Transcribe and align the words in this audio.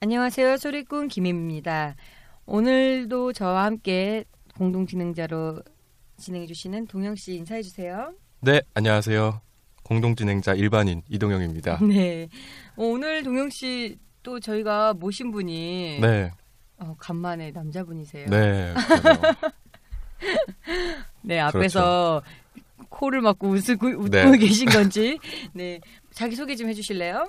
안녕하세요. 0.00 0.56
소리꾼 0.56 1.08
김입니다. 1.08 1.96
오늘도 2.46 3.32
저와 3.32 3.64
함께 3.64 4.24
공동 4.56 4.86
진행자로 4.86 5.62
진행해 6.16 6.46
주시는 6.46 6.86
동영 6.86 7.16
씨 7.16 7.34
인사해 7.34 7.62
주세요. 7.62 8.14
네, 8.40 8.62
안녕하세요. 8.74 9.40
공동진행자 9.82 10.54
일반인 10.54 11.02
이동영입니다. 11.08 11.78
네. 11.84 12.28
어, 12.76 12.84
오늘 12.84 13.22
동영 13.22 13.50
씨 13.50 13.98
또 14.28 14.38
저희가 14.40 14.94
모신 14.94 15.30
분이 15.30 16.00
네, 16.02 16.30
어, 16.76 16.94
간만에 16.98 17.50
남자분이세요. 17.50 18.26
네. 18.28 18.74
네, 21.22 21.40
앞에서 21.40 22.22
코를 22.90 23.22
막고 23.22 23.48
웃고, 23.48 23.86
웃고 23.86 24.08
네. 24.08 24.36
계신 24.36 24.68
건지. 24.68 25.18
네. 25.54 25.80
자기 26.12 26.36
소개 26.36 26.54
좀 26.56 26.68
해주실래요? 26.68 27.26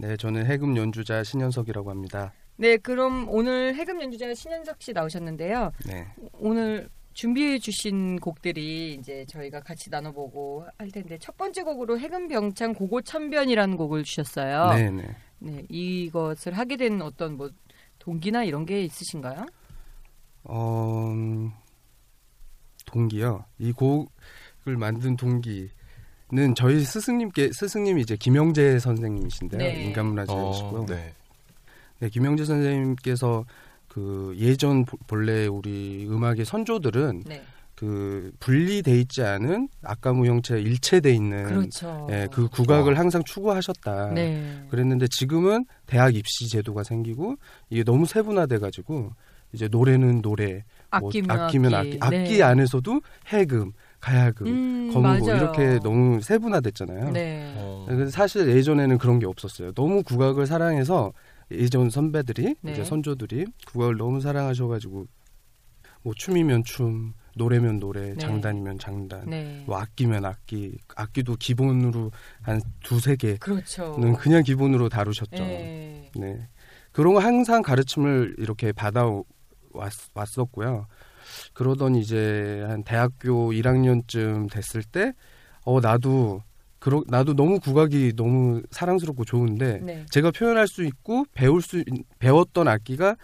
네, 0.00 0.16
저는 0.16 0.46
해금 0.46 0.78
연주자 0.78 1.22
신현석이라고 1.22 1.90
합니다. 1.90 2.32
네, 2.56 2.78
그럼 2.78 3.28
오늘 3.28 3.74
해금 3.74 4.00
연주자 4.00 4.32
신현석 4.32 4.80
씨 4.80 4.94
나오셨는데요. 4.94 5.72
네, 5.84 6.06
오늘 6.32 6.88
준비해 7.12 7.58
주신 7.58 8.18
곡들이 8.18 8.94
이제 8.94 9.26
저희가 9.28 9.60
같이 9.60 9.90
나눠보고 9.90 10.66
할 10.78 10.90
텐데 10.90 11.18
첫 11.18 11.36
번째 11.36 11.64
곡으로 11.64 11.98
해금병창 11.98 12.72
고고천변이라는 12.72 13.76
곡을 13.76 14.04
주셨어요. 14.04 14.72
네, 14.72 14.90
네. 14.90 15.16
네, 15.38 15.66
이것을 15.68 16.54
하게 16.54 16.78
된 16.78 17.02
어떤 17.02 17.36
뭐 17.36 17.50
동기나 17.98 18.44
이런 18.44 18.64
게 18.64 18.82
있으신가요? 18.84 19.44
어, 20.44 21.10
음, 21.12 21.52
동기요. 22.86 23.44
이 23.58 23.72
곡을 23.72 24.78
만든 24.78 25.14
동기 25.14 25.68
는 26.32 26.54
저희 26.54 26.80
스승님께 26.84 27.50
스승님이 27.52 28.02
이제 28.02 28.16
김영재 28.16 28.78
선생님이신데요. 28.78 29.58
네. 29.58 29.82
인간문화재이시고요. 29.86 30.80
어, 30.82 30.86
네. 30.86 31.12
네, 31.98 32.08
김영재 32.08 32.44
선생님께서 32.44 33.44
그 33.88 34.32
예전 34.38 34.84
보- 34.84 34.96
본래 35.08 35.46
우리 35.48 36.06
음악의 36.08 36.44
선조들은 36.44 37.24
네, 37.26 37.42
그 37.74 38.30
분리돼 38.38 38.96
있지 39.00 39.22
않은 39.22 39.68
악가무 39.82 40.26
형체 40.26 40.60
일체돼 40.60 41.12
있는 41.12 41.44
그렇죠. 41.46 42.06
예, 42.12 42.28
그 42.30 42.46
국악을 42.48 42.96
항상 42.96 43.24
추구하셨다. 43.24 44.10
네, 44.14 44.62
그랬는데 44.70 45.08
지금은 45.08 45.64
대학 45.86 46.14
입시 46.14 46.48
제도가 46.48 46.84
생기고 46.84 47.36
이게 47.70 47.82
너무 47.82 48.06
세분화돼 48.06 48.58
가지고 48.58 49.10
이제 49.52 49.66
노래는 49.66 50.22
노래, 50.22 50.62
뭐 51.00 51.08
아끼면 51.08 51.30
악기면 51.40 51.74
악기, 51.74 51.98
악기, 52.00 52.16
악기 52.22 52.36
네. 52.36 52.42
안에서도 52.44 53.00
해금, 53.26 53.72
가야금, 54.00 54.46
음, 54.46 55.02
맞아요. 55.02 55.36
이렇게 55.36 55.78
너무 55.82 56.20
세분화됐잖아요. 56.20 57.10
네, 57.10 57.52
어, 57.56 57.84
그래서 57.86 58.10
사실 58.10 58.48
예전에는 58.48 58.98
그런 58.98 59.18
게 59.18 59.26
없었어요. 59.26 59.72
너무 59.72 60.02
국악을 60.02 60.46
사랑해서 60.46 61.12
예전 61.50 61.90
선배들이 61.90 62.56
네. 62.62 62.72
이제 62.72 62.84
선조들이 62.84 63.46
국악을 63.66 63.96
너무 63.96 64.20
사랑하셔가지고 64.20 65.06
뭐 66.02 66.14
춤이면 66.14 66.64
춤, 66.64 67.12
노래면 67.36 67.78
노래, 67.78 68.12
네. 68.12 68.16
장단이면 68.16 68.78
장단, 68.78 69.28
네, 69.28 69.62
뭐 69.66 69.76
악기면 69.76 70.24
악기, 70.24 70.78
악기도 70.96 71.36
기본으로 71.36 72.10
한 72.40 72.62
두세 72.82 73.16
개는 73.16 73.38
그렇죠. 73.38 73.96
그냥 74.18 74.42
기본으로 74.42 74.88
다루셨죠. 74.88 75.42
네, 75.44 76.10
네. 76.16 76.48
그런 76.92 77.14
거 77.14 77.20
항상 77.20 77.62
가르침을 77.62 78.36
이렇게 78.38 78.72
받아 78.72 79.04
왔, 79.72 79.92
왔었고요. 80.14 80.86
그러던 81.60 81.94
이제 81.94 82.64
한 82.66 82.82
대학교 82.84 83.52
1학년쯤 83.52 84.46
됐을 84.48 84.82
때, 84.82 85.12
어, 85.66 85.78
나도, 85.78 86.42
그러, 86.78 87.02
나도 87.06 87.34
너무 87.34 87.60
국악이 87.60 88.14
너무 88.16 88.62
사랑스럽고 88.70 89.26
좋은데, 89.26 89.80
네. 89.82 90.06
제가 90.10 90.30
표현할 90.30 90.66
수 90.66 90.82
있고, 90.84 91.26
배울 91.34 91.60
수, 91.60 91.78
있- 91.80 91.84
배웠던 92.18 92.66
악기가 92.66 93.14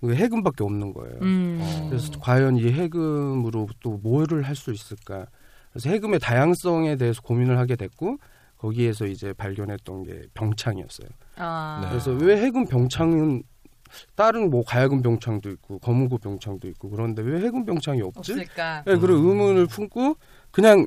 그 0.00 0.12
해금밖에 0.16 0.64
없는 0.64 0.94
거예요. 0.94 1.16
음, 1.22 1.58
어. 1.62 1.86
그래서 1.88 2.10
과연 2.18 2.56
이 2.56 2.72
해금으로 2.72 3.68
또 3.78 4.00
뭐를 4.02 4.42
할 4.42 4.56
수 4.56 4.72
있을까? 4.72 5.26
그래서 5.70 5.88
해금의 5.88 6.18
다양성에 6.18 6.96
대해서 6.96 7.22
고민을 7.22 7.56
하게 7.56 7.76
됐고, 7.76 8.16
거기에서 8.58 9.06
이제 9.06 9.32
발견했던 9.32 10.02
게 10.02 10.22
병창이었어요. 10.34 11.08
아, 11.36 11.78
네. 11.84 11.88
그래서 11.90 12.10
왜 12.10 12.42
해군 12.42 12.66
병창은 12.66 13.44
다른 14.14 14.50
뭐 14.50 14.64
가야금 14.64 15.02
병창도 15.02 15.50
있고 15.50 15.78
거무고 15.78 16.18
병창도 16.18 16.68
있고 16.68 16.90
그런데 16.90 17.22
왜 17.22 17.40
해군 17.40 17.64
병창이 17.64 18.02
없지? 18.02 18.32
없을까? 18.32 18.82
네, 18.86 18.96
그런 18.96 19.18
음. 19.18 19.28
의문을 19.28 19.66
품고 19.66 20.16
그냥 20.50 20.86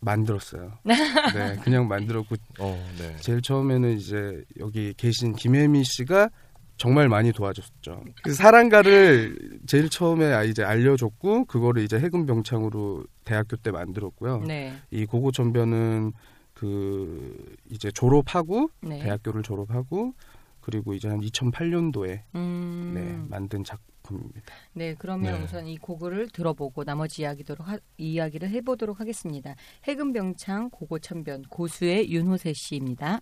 만들었어요. 0.00 0.72
네, 0.84 1.56
그냥 1.62 1.86
만들었고 1.88 2.36
어, 2.58 2.88
네. 2.98 3.16
제일 3.20 3.42
처음에는 3.42 3.96
이제 3.96 4.42
여기 4.58 4.94
계신 4.94 5.34
김혜미 5.34 5.84
씨가 5.84 6.30
정말 6.76 7.10
많이 7.10 7.30
도와줬죠. 7.30 8.02
그 8.22 8.32
사랑가를 8.32 9.36
제일 9.66 9.90
처음에 9.90 10.32
아, 10.32 10.42
이제 10.42 10.64
알려줬고 10.64 11.44
그거를 11.44 11.82
이제 11.82 11.98
해군 11.98 12.24
병창으로 12.24 13.04
대학교 13.24 13.56
때 13.56 13.70
만들었고요. 13.70 14.44
네, 14.46 14.72
이 14.90 15.04
고고 15.04 15.30
전변은 15.30 16.12
그 16.54 17.54
이제 17.70 17.90
졸업하고 17.90 18.70
네. 18.80 18.98
대학교를 19.00 19.42
졸업하고 19.42 20.14
그리고 20.60 20.94
이제 20.94 21.08
한 21.08 21.20
2008년도에 21.20 22.22
음, 22.34 22.92
네, 22.94 23.26
만든 23.28 23.64
작품입니다. 23.64 24.52
네, 24.72 24.94
그러면 24.98 25.38
네. 25.38 25.44
우선 25.44 25.66
이 25.66 25.76
곡을 25.78 26.28
들어보고 26.30 26.84
나머지 26.84 27.22
이야기도록 27.22 27.66
하, 27.66 27.78
이야기를 27.98 28.48
해보도록 28.50 29.00
하겠습니다. 29.00 29.54
해금병창 29.84 30.70
고고천변 30.70 31.42
고수의 31.48 32.10
윤호세 32.10 32.52
씨입니다. 32.52 33.20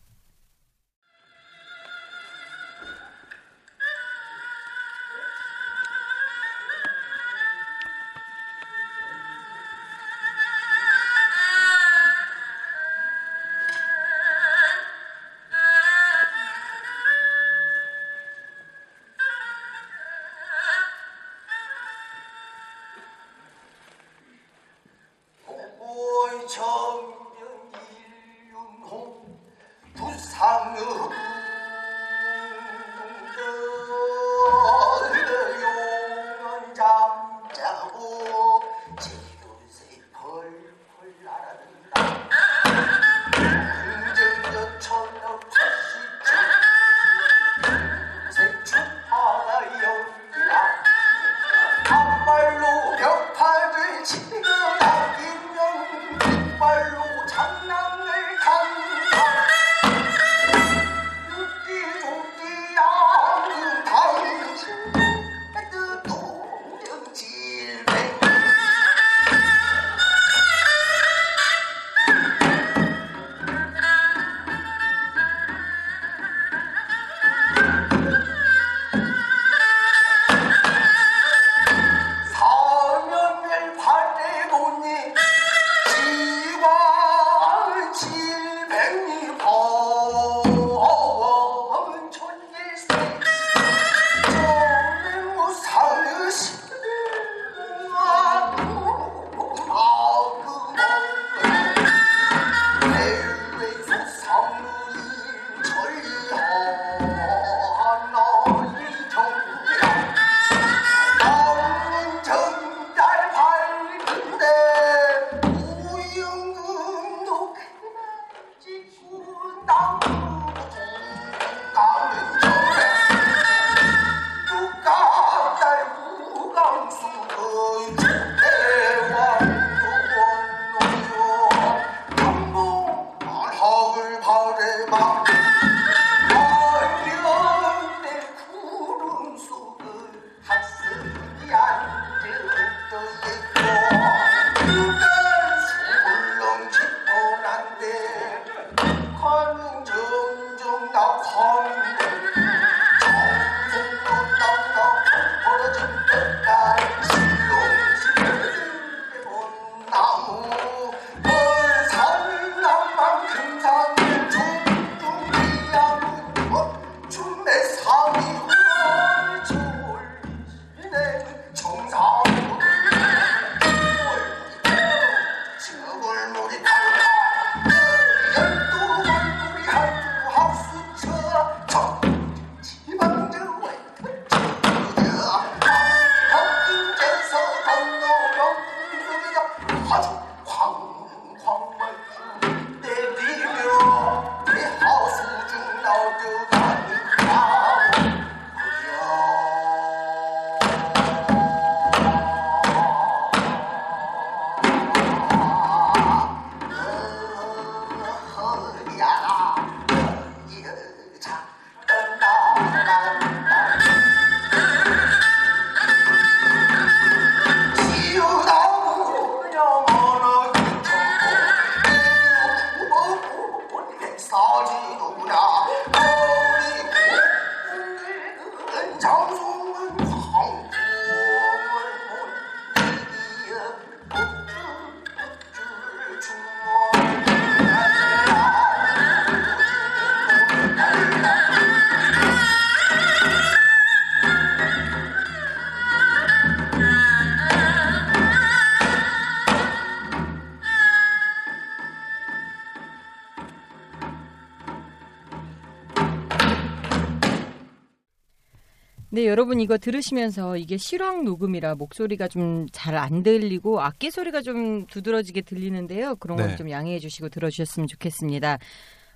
여러분 259.38 259.60
이거 259.60 259.78
들으시면서 259.78 260.56
이게 260.56 260.76
실황 260.76 261.22
녹음이라 261.22 261.76
목소리가 261.76 262.26
좀 262.26 262.66
잘 262.72 262.96
안 262.96 263.22
들리고 263.22 263.80
악기 263.80 264.10
소리가 264.10 264.42
좀 264.42 264.84
두드러지게 264.88 265.42
들리는데요. 265.42 266.16
그런 266.16 266.36
건 266.38 266.48
네. 266.48 266.56
좀 266.56 266.68
양해해 266.70 266.98
주시고 266.98 267.28
들어주셨으면 267.28 267.86
좋겠습니다. 267.86 268.58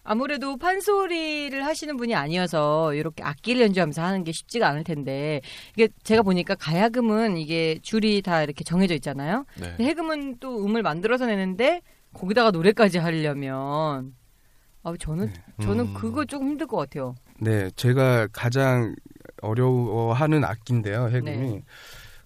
아무래도 0.04 0.56
판소리를 0.58 1.66
하시는 1.66 1.96
분이 1.96 2.14
아니어서 2.14 2.94
이렇게 2.94 3.24
악기를 3.24 3.62
연주하면서 3.62 4.00
하는 4.00 4.22
게 4.22 4.30
쉽지가 4.30 4.68
않을 4.68 4.84
텐데 4.84 5.40
이게 5.76 5.88
제가 6.04 6.22
보니까 6.22 6.54
가야금은 6.54 7.36
이게 7.36 7.80
줄이 7.82 8.22
다 8.22 8.44
이렇게 8.44 8.62
정해져 8.62 8.94
있잖아요. 8.94 9.44
네. 9.58 9.74
해금은 9.84 10.36
또 10.38 10.64
음을 10.64 10.82
만들어서 10.84 11.26
내는데 11.26 11.82
거기다가 12.14 12.52
노래까지 12.52 12.98
하려면 12.98 14.14
아 14.84 14.94
저는 15.00 15.32
저는 15.60 15.86
음. 15.86 15.94
그거 15.94 16.24
조금 16.24 16.50
힘들 16.50 16.68
것 16.68 16.76
같아요. 16.76 17.16
네, 17.40 17.70
제가 17.74 18.28
가장 18.32 18.94
어려워하는 19.42 20.44
악기인데요, 20.44 21.08
해금이. 21.08 21.36
네. 21.50 21.62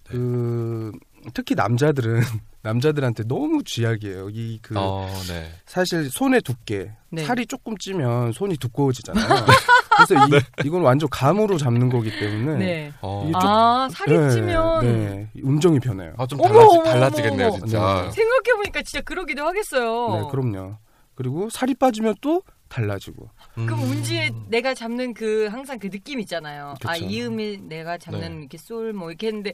그 0.07 0.91
특히 1.33 1.55
남자들은 1.55 2.21
남자들한테 2.61 3.23
너무 3.27 3.63
쥐약이에요. 3.63 4.29
이그 4.29 4.75
어, 4.77 5.07
네. 5.29 5.49
사실 5.65 6.09
손의 6.09 6.41
두께, 6.41 6.91
네. 7.09 7.23
살이 7.23 7.45
조금 7.45 7.77
찌면 7.77 8.31
손이 8.33 8.57
두꺼워지잖아요. 8.57 9.25
그래서 10.07 10.27
이, 10.27 10.65
이건 10.65 10.81
완전 10.83 11.09
감으로 11.09 11.57
잡는 11.57 11.89
거기 11.89 12.11
때문에 12.19 12.57
네. 12.57 12.93
어. 13.01 13.23
이게 13.23 13.31
좀- 13.31 13.41
아 13.49 13.87
살이 13.91 14.17
네, 14.17 14.29
찌면 14.29 14.81
네, 14.85 15.29
음정이 15.43 15.79
변해요. 15.79 16.13
아, 16.17 16.27
좀 16.27 16.39
달라지, 16.39 16.67
어머, 16.77 16.83
달라지겠네요, 16.83 17.47
어머, 17.47 17.57
진짜. 17.57 17.79
어머. 17.81 18.11
생각해 18.11 18.55
보니까 18.57 18.81
진짜 18.83 19.01
그러기도 19.01 19.43
하겠어요. 19.45 20.21
네, 20.21 20.27
그럼요. 20.29 20.77
그리고 21.15 21.49
살이 21.49 21.73
빠지면 21.73 22.15
또 22.21 22.43
달라지고. 22.69 23.29
그럼 23.55 23.79
음. 23.83 23.89
운지에 23.89 24.29
내가 24.49 24.73
잡는 24.73 25.13
그 25.13 25.47
항상 25.47 25.79
그 25.79 25.89
느낌 25.89 26.19
있잖아요. 26.19 26.75
아, 26.85 26.93
그쵸. 26.93 27.05
이 27.05 27.21
음이 27.23 27.57
내가 27.63 27.97
잡는 27.97 28.31
네. 28.31 28.37
이렇게 28.39 28.57
솔 28.57 28.93
뭐 28.93 29.09
이렇게 29.09 29.27
했는데 29.27 29.53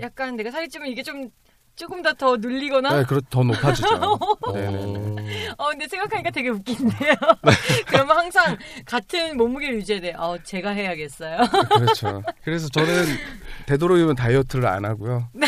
약간 0.00 0.36
내가 0.36 0.50
살이 0.50 0.68
찌면 0.68 0.88
이게 0.88 1.02
좀 1.02 1.30
조금 1.76 2.02
더 2.02 2.12
더 2.12 2.36
눌리거나 2.36 2.96
네, 2.96 3.04
그렇 3.04 3.20
더 3.30 3.42
높아지죠. 3.42 3.86
어. 4.42 4.52
네네네. 4.52 5.48
어, 5.56 5.68
근데 5.70 5.88
생각하니까 5.88 6.30
되게 6.30 6.50
웃긴데요. 6.50 7.14
그러면 7.86 8.16
항상 8.18 8.58
같은 8.84 9.36
몸무게를 9.38 9.76
유지해야 9.76 10.00
돼. 10.02 10.12
어, 10.18 10.36
제가 10.44 10.70
해야겠어요. 10.70 11.38
그렇죠. 11.76 12.22
그래서 12.44 12.68
저는 12.68 13.06
되도록이면 13.66 14.16
다이어트를 14.16 14.66
안 14.66 14.84
하고요. 14.84 15.28
네. 15.32 15.46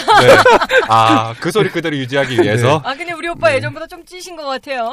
아, 0.88 1.35
그 1.41 1.50
소리 1.50 1.69
그대로 1.69 1.97
유지하기 1.97 2.41
위해서. 2.41 2.81
아, 2.85 2.95
근데 2.95 3.12
우리 3.12 3.29
오빠 3.29 3.55
예전보다 3.55 3.87
좀 3.87 4.05
찌신 4.07 4.37
것 4.37 4.47
같아요. 4.47 4.93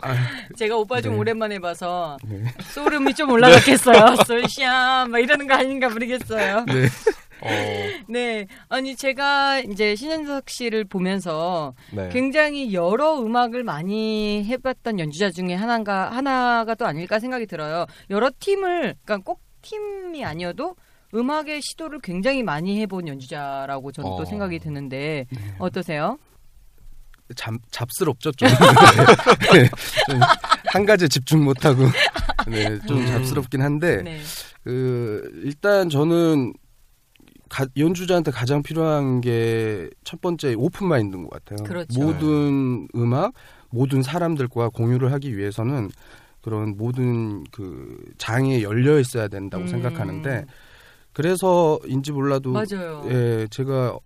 아, 0.00 0.14
제가 0.56 0.76
오빠 0.76 1.00
좀 1.00 1.12
네. 1.12 1.18
오랜만에 1.18 1.58
봐서 1.60 2.16
네. 2.24 2.42
소름이 2.72 3.14
좀 3.14 3.30
올라갔겠어요. 3.30 4.16
솔샤 4.26 5.06
막 5.08 5.18
이러는 5.20 5.46
거 5.46 5.54
아닌가 5.54 5.88
모르겠어요. 5.88 6.64
네. 6.66 6.88
어, 7.46 7.48
네. 8.08 8.46
아니 8.68 8.96
제가 8.96 9.60
이제 9.60 9.94
신현석 9.96 10.48
씨를 10.48 10.84
보면서 10.84 11.74
네. 11.92 12.08
굉장히 12.10 12.74
여러 12.74 13.20
음악을 13.20 13.64
많이 13.64 14.44
해봤던 14.44 14.98
연주자 14.98 15.30
중에 15.30 15.54
하나가 15.54 16.10
하나가 16.10 16.74
또 16.74 16.86
아닐까 16.86 17.18
생각이 17.18 17.46
들어요. 17.46 17.86
여러 18.10 18.30
팀을 18.38 18.94
그러니까 19.04 19.18
꼭 19.24 19.40
팀이 19.62 20.24
아니어도 20.24 20.76
음악의 21.14 21.62
시도를 21.62 22.00
굉장히 22.00 22.42
많이 22.42 22.80
해본 22.80 23.08
연주자라고 23.08 23.92
저는 23.92 24.10
또 24.10 24.22
어. 24.22 24.24
생각이 24.24 24.58
드는데 24.58 25.26
어떠세요? 25.58 26.18
잡, 27.34 27.54
잡스럽죠, 27.70 28.30
좀. 28.32 28.48
네. 29.52 29.68
좀한 30.06 30.86
가지에 30.86 31.08
집중 31.08 31.44
못하고. 31.44 31.86
네, 32.46 32.78
좀 32.86 32.98
음. 32.98 33.06
잡스럽긴 33.06 33.62
한데, 33.62 34.02
네. 34.02 34.20
그, 34.62 35.28
일단 35.42 35.88
저는 35.88 36.52
가- 37.48 37.66
연주자한테 37.76 38.30
가장 38.30 38.62
필요한 38.62 39.20
게 39.20 39.88
첫 40.04 40.20
번째 40.20 40.54
오픈 40.54 40.86
마인드인 40.88 41.24
것 41.24 41.30
같아요. 41.30 41.66
그렇죠. 41.66 42.00
모든 42.00 42.88
음악, 42.94 43.32
모든 43.70 44.02
사람들과 44.02 44.68
공유를 44.70 45.12
하기 45.12 45.36
위해서는 45.36 45.90
그런 46.42 46.76
모든 46.76 47.44
그 47.50 47.98
장에 48.18 48.62
열려 48.62 48.98
있어야 49.00 49.26
된다고 49.28 49.64
음. 49.64 49.68
생각하는데, 49.68 50.44
그래서인지 51.12 52.12
몰라도 52.12 52.52
맞아요. 52.52 53.02
예, 53.08 53.46
제가 53.50 53.98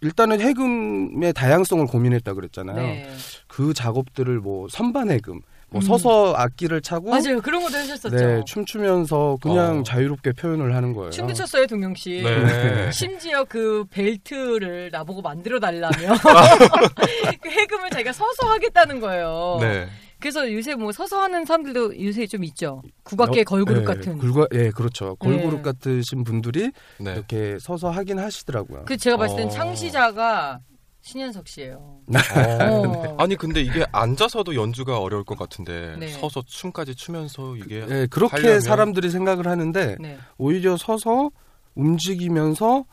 일단은 0.00 0.40
해금의 0.40 1.32
다양성을 1.32 1.84
고민했다 1.86 2.34
그랬잖아요. 2.34 2.76
네. 2.76 3.10
그 3.48 3.74
작업들을 3.74 4.40
뭐 4.40 4.68
선반 4.70 5.10
해금, 5.10 5.40
뭐 5.70 5.80
음. 5.80 5.82
서서 5.82 6.34
악기를 6.36 6.80
차고 6.80 7.10
맞아요. 7.10 7.40
그런 7.40 7.62
것도 7.62 7.76
하셨었죠. 7.76 8.16
네, 8.16 8.42
춤추면서 8.46 9.38
그냥 9.40 9.80
어. 9.80 9.82
자유롭게 9.82 10.32
표현을 10.32 10.74
하는 10.74 10.92
거예요. 10.92 11.10
춤도 11.10 11.34
췄어요, 11.34 11.66
동영 11.66 11.94
씨. 11.94 12.22
네. 12.22 12.90
심지어 12.92 13.44
그 13.44 13.84
벨트를 13.90 14.90
나보고 14.92 15.22
만들어 15.22 15.58
달라며 15.58 15.90
그 17.42 17.50
해금을 17.50 17.90
자기가 17.90 18.12
서서 18.12 18.48
하겠다는 18.48 19.00
거예요. 19.00 19.58
네. 19.60 19.88
그래서 20.18 20.50
요새 20.50 20.74
뭐 20.74 20.92
서서 20.92 21.20
하는 21.20 21.44
사람들도 21.44 22.02
요새 22.02 22.26
좀 22.26 22.42
있죠. 22.44 22.82
국악계 23.02 23.44
걸그룹 23.44 23.82
예, 23.82 23.84
같은. 23.84 24.18
굴과, 24.18 24.46
예, 24.54 24.70
그렇죠. 24.70 25.14
걸그룹 25.16 25.56
네. 25.56 25.62
같으신 25.62 26.24
분들이 26.24 26.70
네. 26.98 27.12
이렇게 27.12 27.58
서서 27.60 27.90
하긴 27.90 28.18
하시더라고요. 28.18 28.84
그 28.86 28.96
제가 28.96 29.16
봤을 29.18 29.36
땐 29.36 29.46
어. 29.46 29.50
창시자가 29.50 30.60
신현석 31.10 31.46
씨예요. 31.46 31.76
어. 31.76 32.00
어. 32.08 33.16
아니 33.22 33.36
근데 33.36 33.60
이게 33.60 33.86
앉아서도 33.92 34.56
연주가 34.56 34.98
어려울 34.98 35.22
것 35.22 35.38
같은데 35.38 35.94
네. 36.00 36.08
서서 36.08 36.42
춤까지 36.44 36.96
추면서 36.96 37.54
이게 37.54 37.86
예, 37.88 38.06
그렇게 38.10 38.36
하려면- 38.38 38.60
사람들이 38.60 39.10
생각을 39.10 39.46
하는데 39.46 39.96
네. 40.00 40.18
오히려 40.36 40.76
서서 40.76 41.30
움직이면서 41.76 42.84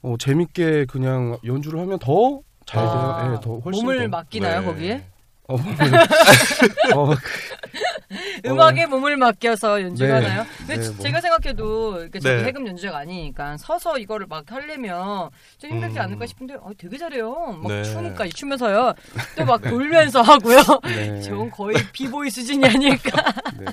어, 0.00 0.14
재밌게 0.18 0.86
그냥 0.86 1.36
연주를 1.44 1.78
하면 1.80 1.98
더잘 1.98 2.78
아, 2.86 3.20
돼요. 3.22 3.34
예, 3.36 3.40
더 3.44 3.58
훨씬 3.58 3.82
몸을 3.84 3.98
더. 4.04 4.08
맡기나요 4.16 4.60
네. 4.60 4.66
거기에? 4.66 5.04
어, 5.48 5.54
어, 6.96 7.14
음악에 8.46 8.86
몸을 8.86 9.16
맡겨서 9.16 9.82
연주를 9.82 10.20
네. 10.20 10.26
하나요? 10.26 10.46
근데 10.58 10.76
네, 10.76 10.82
지- 10.82 10.90
뭐. 10.90 10.98
제가 11.00 11.20
생각해도 11.20 12.10
저도 12.10 12.28
네. 12.28 12.44
해금 12.44 12.66
연주자가 12.66 12.98
아니니까 12.98 13.56
서서 13.58 13.98
이거를 13.98 14.26
막 14.28 14.44
하려면 14.50 15.28
좀 15.58 15.70
힘들지 15.70 15.98
음. 15.98 16.02
않을까 16.02 16.26
싶은데 16.26 16.54
어, 16.54 16.70
되게 16.78 16.96
잘해요. 16.96 17.58
막 17.62 17.68
네. 17.68 17.82
춤까지 17.84 18.32
추면서요. 18.32 18.94
또 19.36 19.44
막 19.44 19.60
돌면서 19.62 20.22
하고요. 20.22 20.60
네. 20.84 21.20
저건 21.22 21.50
거의 21.50 21.76
비보이 21.92 22.30
수준이 22.30 22.64
아닐까. 22.66 23.22
네. 23.58 23.64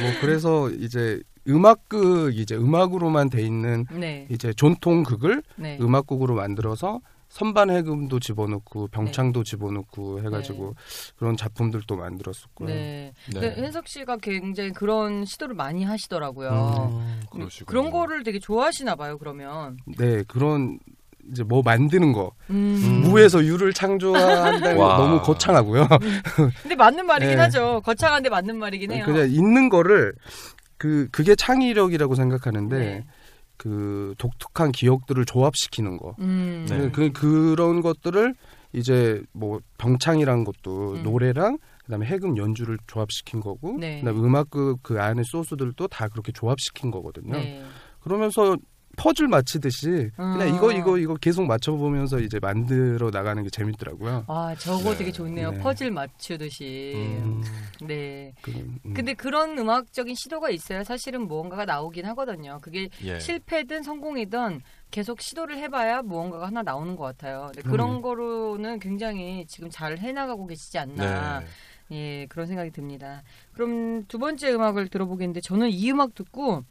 뭐 0.00 0.10
그래서 0.20 0.68
이제 0.70 1.20
음악극 1.48 2.36
이제 2.36 2.56
음악으로만 2.56 3.30
돼 3.30 3.40
있는 3.42 3.86
네, 3.92 4.26
이제 4.30 4.52
전통극을 4.56 5.42
네. 5.56 5.78
음악극으로 5.80 6.34
만들어서 6.34 7.00
선반 7.36 7.68
해금도 7.68 8.18
집어넣고 8.18 8.86
네. 8.86 8.90
병창도 8.92 9.44
집어넣고 9.44 10.22
해가지고 10.22 10.74
그런 11.18 11.36
작품들도 11.36 11.94
만들었었고요. 11.94 12.66
네. 12.66 13.12
네. 13.30 13.40
근데 13.40 13.60
현석 13.60 13.88
씨가 13.88 14.16
굉장히 14.22 14.72
그런 14.72 15.26
시도를 15.26 15.54
많이 15.54 15.84
하시더라고요. 15.84 16.90
음, 16.94 17.20
그러시군요. 17.30 17.66
그런 17.66 17.90
거를 17.90 18.22
되게 18.22 18.38
좋아하시나 18.38 18.94
봐요. 18.94 19.18
그러면. 19.18 19.76
네, 19.98 20.22
그런 20.26 20.78
이제 21.30 21.42
뭐 21.42 21.60
만드는 21.60 22.14
거 22.14 22.32
음. 22.48 23.02
무에서 23.04 23.44
유를 23.44 23.74
창조한다는 23.74 24.78
거 24.78 24.82
와. 24.82 24.96
너무 24.96 25.20
거창하고요. 25.20 25.88
근데 26.62 26.74
맞는 26.74 27.04
말이긴 27.04 27.36
네. 27.36 27.42
하죠. 27.42 27.82
거창한데 27.84 28.30
맞는 28.30 28.56
말이긴 28.56 28.92
해요. 28.92 29.04
그냥 29.04 29.28
있는 29.30 29.68
거를 29.68 30.14
그 30.78 31.08
그게 31.12 31.34
창의력이라고 31.34 32.14
생각하는데 32.14 32.78
네. 32.78 33.04
그 33.56 34.14
독특한 34.18 34.72
기억들을 34.72 35.24
조합시키는 35.24 35.96
거. 35.96 36.14
음. 36.20 36.66
네. 36.68 36.90
그 36.90 37.12
그런 37.12 37.80
것들을 37.80 38.34
이제 38.72 39.22
뭐 39.32 39.60
병창이란 39.78 40.44
것도 40.44 40.94
음. 40.94 41.02
노래랑 41.02 41.58
그다음에 41.84 42.06
해금 42.06 42.36
연주를 42.36 42.78
조합시킨 42.86 43.40
거고 43.40 43.76
네. 43.78 44.00
그다음에 44.00 44.18
음악그 44.20 44.76
그 44.82 45.00
안에 45.00 45.22
소스들도 45.24 45.88
다 45.88 46.08
그렇게 46.08 46.32
조합시킨 46.32 46.90
거거든요. 46.90 47.32
네. 47.32 47.62
그러면서 48.00 48.56
퍼즐 48.96 49.28
맞히듯이 49.28 50.10
그냥 50.16 50.40
어. 50.40 50.46
이거 50.46 50.72
이거 50.72 50.98
이거 50.98 51.14
계속 51.14 51.44
맞춰보면서 51.44 52.18
이제 52.20 52.38
만들어 52.40 53.10
나가는 53.10 53.42
게 53.42 53.50
재밌더라고요. 53.50 54.24
아, 54.26 54.54
저거 54.58 54.92
네. 54.92 54.96
되게 54.98 55.12
좋네요. 55.12 55.52
네. 55.52 55.58
퍼즐 55.58 55.90
맞추듯이. 55.90 56.94
음, 56.96 57.42
네. 57.82 58.32
그, 58.42 58.50
음. 58.50 58.78
근데 58.94 59.14
그런 59.14 59.58
음악적인 59.58 60.14
시도가 60.14 60.50
있어야 60.50 60.82
사실은 60.82 61.28
무언가가 61.28 61.64
나오긴 61.64 62.06
하거든요. 62.06 62.58
그게 62.62 62.88
예. 63.04 63.20
실패든 63.20 63.82
성공이든 63.82 64.62
계속 64.90 65.20
시도를 65.20 65.58
해봐야 65.58 66.02
무언가가 66.02 66.46
하나 66.46 66.62
나오는 66.62 66.96
것 66.96 67.04
같아요. 67.04 67.50
근데 67.54 67.68
그런 67.68 67.96
음. 67.96 68.02
거로는 68.02 68.80
굉장히 68.80 69.44
지금 69.46 69.68
잘 69.70 69.98
해나가고 69.98 70.46
계시지 70.46 70.78
않나. 70.78 71.40
네. 71.40 71.46
예, 71.92 72.26
그런 72.26 72.46
생각이 72.46 72.70
듭니다. 72.70 73.22
그럼 73.52 74.04
두 74.06 74.18
번째 74.18 74.52
음악을 74.52 74.88
들어보겠는데 74.88 75.40
저는 75.40 75.70
이 75.70 75.90
음악 75.92 76.14
듣고 76.14 76.64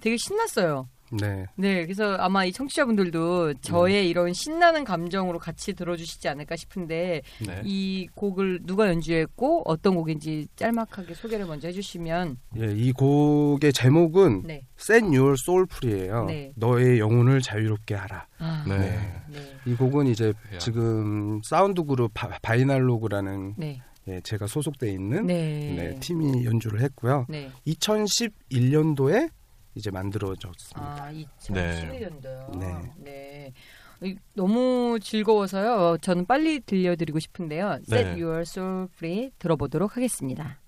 되게 0.00 0.16
신났어요. 0.18 0.88
네. 1.12 1.46
네, 1.56 1.82
그래서 1.82 2.14
아마 2.16 2.44
이 2.44 2.52
청취자분들도 2.52 3.54
저의 3.60 4.08
이런 4.08 4.32
신나는 4.32 4.84
감정으로 4.84 5.38
같이 5.38 5.72
들어주시지 5.74 6.28
않을까 6.28 6.56
싶은데 6.56 7.22
네. 7.46 7.62
이 7.64 8.08
곡을 8.14 8.60
누가 8.64 8.88
연주했고 8.88 9.62
어떤 9.66 9.94
곡인지 9.94 10.48
짤막하게 10.56 11.14
소개를 11.14 11.46
먼저 11.46 11.68
해주시면 11.68 12.38
예, 12.58 12.72
이 12.76 12.92
곡의 12.92 13.72
제목은 13.72 14.42
네, 14.46 14.62
Set 14.78 15.04
Your 15.06 15.34
Soul 15.40 15.66
Free예요. 15.70 16.24
네. 16.26 16.52
너의 16.56 16.98
영혼을 16.98 17.40
자유롭게 17.40 17.94
하라. 17.94 18.26
아, 18.38 18.64
네. 18.68 18.78
네, 19.30 19.56
이 19.66 19.74
곡은 19.74 20.06
이제 20.06 20.32
야. 20.54 20.58
지금 20.58 21.40
사운드 21.44 21.84
그룹 21.84 22.12
바, 22.14 22.28
바이날로그라는 22.42 23.54
네, 23.56 23.82
예, 24.08 24.20
제가 24.22 24.46
소속돼 24.46 24.90
있는 24.90 25.26
네, 25.26 25.74
네, 25.76 26.00
팀이 26.00 26.44
연주를 26.44 26.80
했고요. 26.80 27.26
네. 27.28 27.50
2011년도에 27.66 29.30
이제 29.78 29.90
만들어졌습니다. 29.90 31.04
아, 31.04 31.12
2011년도요. 31.12 32.58
네. 32.58 32.92
네. 32.98 33.52
이- 34.02 34.16
너무 34.34 34.98
즐거워서요. 35.00 35.98
저는 36.00 36.26
빨리 36.26 36.60
들려드리고 36.60 37.18
싶은데요. 37.20 37.78
네. 37.88 37.96
Set 38.00 38.22
Your 38.22 38.40
Soul 38.42 38.88
Free 38.94 39.30
들어보도록 39.38 39.96
하겠습니다. 39.96 40.58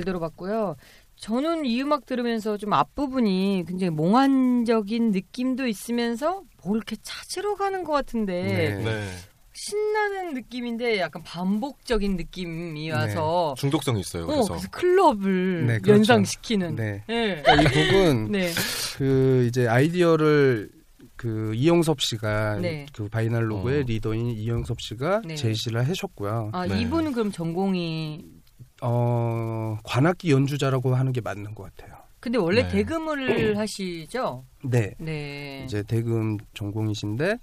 잘 0.00 0.04
들어봤고요. 0.04 0.76
저는 1.16 1.66
이 1.66 1.82
음악 1.82 2.06
들으면서 2.06 2.56
좀 2.56 2.72
앞부분이 2.72 3.64
굉장히 3.68 3.90
몽환적인 3.90 5.10
느낌도 5.10 5.66
있으면서 5.66 6.42
뭐 6.64 6.76
이렇게 6.76 6.96
찾으러 7.02 7.56
가는 7.56 7.84
것 7.84 7.92
같은데 7.92 8.42
네. 8.42 8.84
네. 8.84 9.08
신나는 9.52 10.32
느낌인데 10.32 10.98
약간 11.00 11.22
반복적인 11.22 12.16
느낌이어서 12.16 13.54
중독성이 13.58 14.00
있어요. 14.00 14.24
어, 14.24 14.26
그래서 14.28 14.48
그래서 14.48 14.68
클럽을 14.70 15.66
네, 15.66 15.78
그렇죠. 15.80 15.92
연상시키는 15.92 16.76
네. 16.76 17.04
네. 17.06 17.42
그러니까 17.42 17.54
이 17.54 17.64
곡은 17.64 18.32
네. 18.32 18.50
그 18.96 19.44
이제 19.46 19.68
아이디어를 19.68 20.70
그 21.16 21.52
이영섭 21.54 22.00
씨가 22.00 22.60
네. 22.60 22.86
그 22.94 23.10
바이날로그의 23.10 23.80
어. 23.80 23.84
리더인 23.86 24.30
이영섭 24.30 24.80
씨가 24.80 25.20
네. 25.26 25.34
제시를 25.34 25.86
하셨고요. 25.86 26.48
아, 26.54 26.66
네. 26.66 26.80
이분은 26.80 27.12
그럼 27.12 27.30
전공이 27.30 28.39
어 28.82 29.78
관악기 29.84 30.30
연주자라고 30.30 30.94
하는 30.94 31.12
게 31.12 31.20
맞는 31.20 31.54
것 31.54 31.74
같아요. 31.74 31.98
근데 32.20 32.38
원래 32.38 32.62
네. 32.62 32.68
대금을 32.68 33.56
하시죠? 33.56 34.44
네. 34.62 34.94
네. 34.98 35.62
이제 35.64 35.82
대금 35.82 36.36
전공이신데 36.54 37.38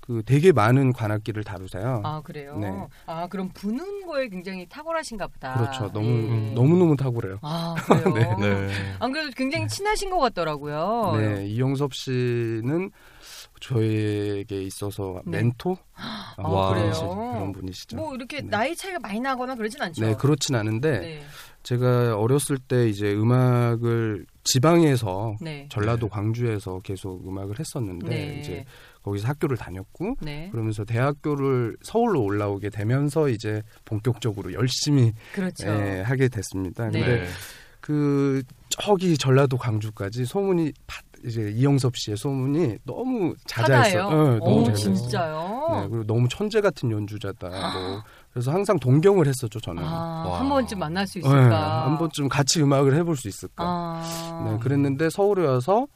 그 0.00 0.22
되게 0.26 0.50
많은 0.50 0.92
관악기를 0.92 1.44
다루세요. 1.44 2.02
아 2.04 2.20
그래요. 2.22 2.56
네. 2.58 2.68
아 3.06 3.28
그럼 3.28 3.50
부는 3.54 4.04
거에 4.04 4.28
굉장히 4.28 4.66
탁월하신가 4.68 5.28
보다. 5.28 5.54
그렇죠. 5.54 5.92
너무 5.92 6.08
예. 6.08 6.54
너무 6.54 6.76
너무 6.76 6.96
탁월해요. 6.96 7.38
아 7.42 7.76
그래요. 7.86 8.36
네. 8.40 8.66
네. 8.66 8.68
안 8.98 9.12
그래도 9.12 9.30
굉장히 9.36 9.68
친하신 9.68 10.10
것 10.10 10.18
같더라고요. 10.18 11.14
네, 11.16 11.46
이영섭 11.46 11.94
씨는 11.94 12.90
저에게 13.62 14.62
있어서 14.64 15.22
네. 15.24 15.38
멘토 15.38 15.78
아, 15.94 16.34
어, 16.38 16.74
그래요? 16.74 16.92
그런, 16.92 17.52
분이시죠. 17.52 17.96
뭐 17.96 18.14
이렇게 18.14 18.40
네. 18.40 18.48
나이 18.48 18.74
차이가 18.74 18.98
많이 18.98 19.20
나거나 19.20 19.54
그러진 19.54 19.80
않죠. 19.80 20.04
네, 20.04 20.14
그렇진 20.16 20.56
않은데 20.56 20.98
네. 20.98 21.22
제가 21.62 22.16
어렸을 22.16 22.58
때 22.58 22.88
이제 22.88 23.12
음악을 23.14 24.26
지방에서 24.42 25.36
네. 25.40 25.68
전라도 25.70 26.08
광주에서 26.08 26.80
계속 26.80 27.26
음악을 27.28 27.60
했었는데 27.60 28.08
네. 28.08 28.40
이제 28.40 28.64
거기서 29.04 29.28
학교를 29.28 29.56
다녔고 29.56 30.16
네. 30.20 30.48
그러면서 30.50 30.84
대학교를 30.84 31.76
서울로 31.82 32.22
올라오게 32.24 32.70
되면서 32.70 33.28
이제 33.28 33.62
본격적으로 33.84 34.52
열심히 34.52 35.12
그렇죠. 35.34 35.68
예, 35.68 36.00
하게 36.00 36.28
됐습니다. 36.28 36.88
네. 36.88 37.00
근데 37.00 37.26
그 37.80 38.42
저기 38.68 39.16
전라도 39.16 39.56
광주까지 39.56 40.24
소문이 40.24 40.72
파- 40.86 41.02
이제 41.24 41.50
이영섭 41.54 41.96
씨의 41.96 42.16
소문이 42.16 42.78
너무 42.84 43.34
자자했어요. 43.46 44.10
네, 44.10 44.38
너무 44.38 44.60
오, 44.60 44.64
자자했어요. 44.64 44.94
진짜요? 44.94 45.68
네, 45.72 45.88
그리고 45.88 46.04
너무 46.04 46.28
천재 46.28 46.60
같은 46.60 46.90
연주자다. 46.90 47.48
뭐 47.48 48.02
그래서 48.32 48.50
항상 48.52 48.78
동경을 48.78 49.26
했었죠 49.26 49.60
저는. 49.60 49.82
아, 49.84 50.24
와. 50.26 50.40
한 50.40 50.48
번쯤 50.48 50.78
만날 50.78 51.06
수 51.06 51.14
네, 51.14 51.20
있을까? 51.20 51.86
한 51.86 51.98
번쯤 51.98 52.28
같이 52.28 52.62
음악을 52.62 52.94
해볼 52.96 53.16
수 53.16 53.28
있을까. 53.28 53.54
아. 53.64 54.48
네, 54.50 54.58
그랬는데 54.58 55.10
서울에 55.10 55.46
와서 55.46 55.86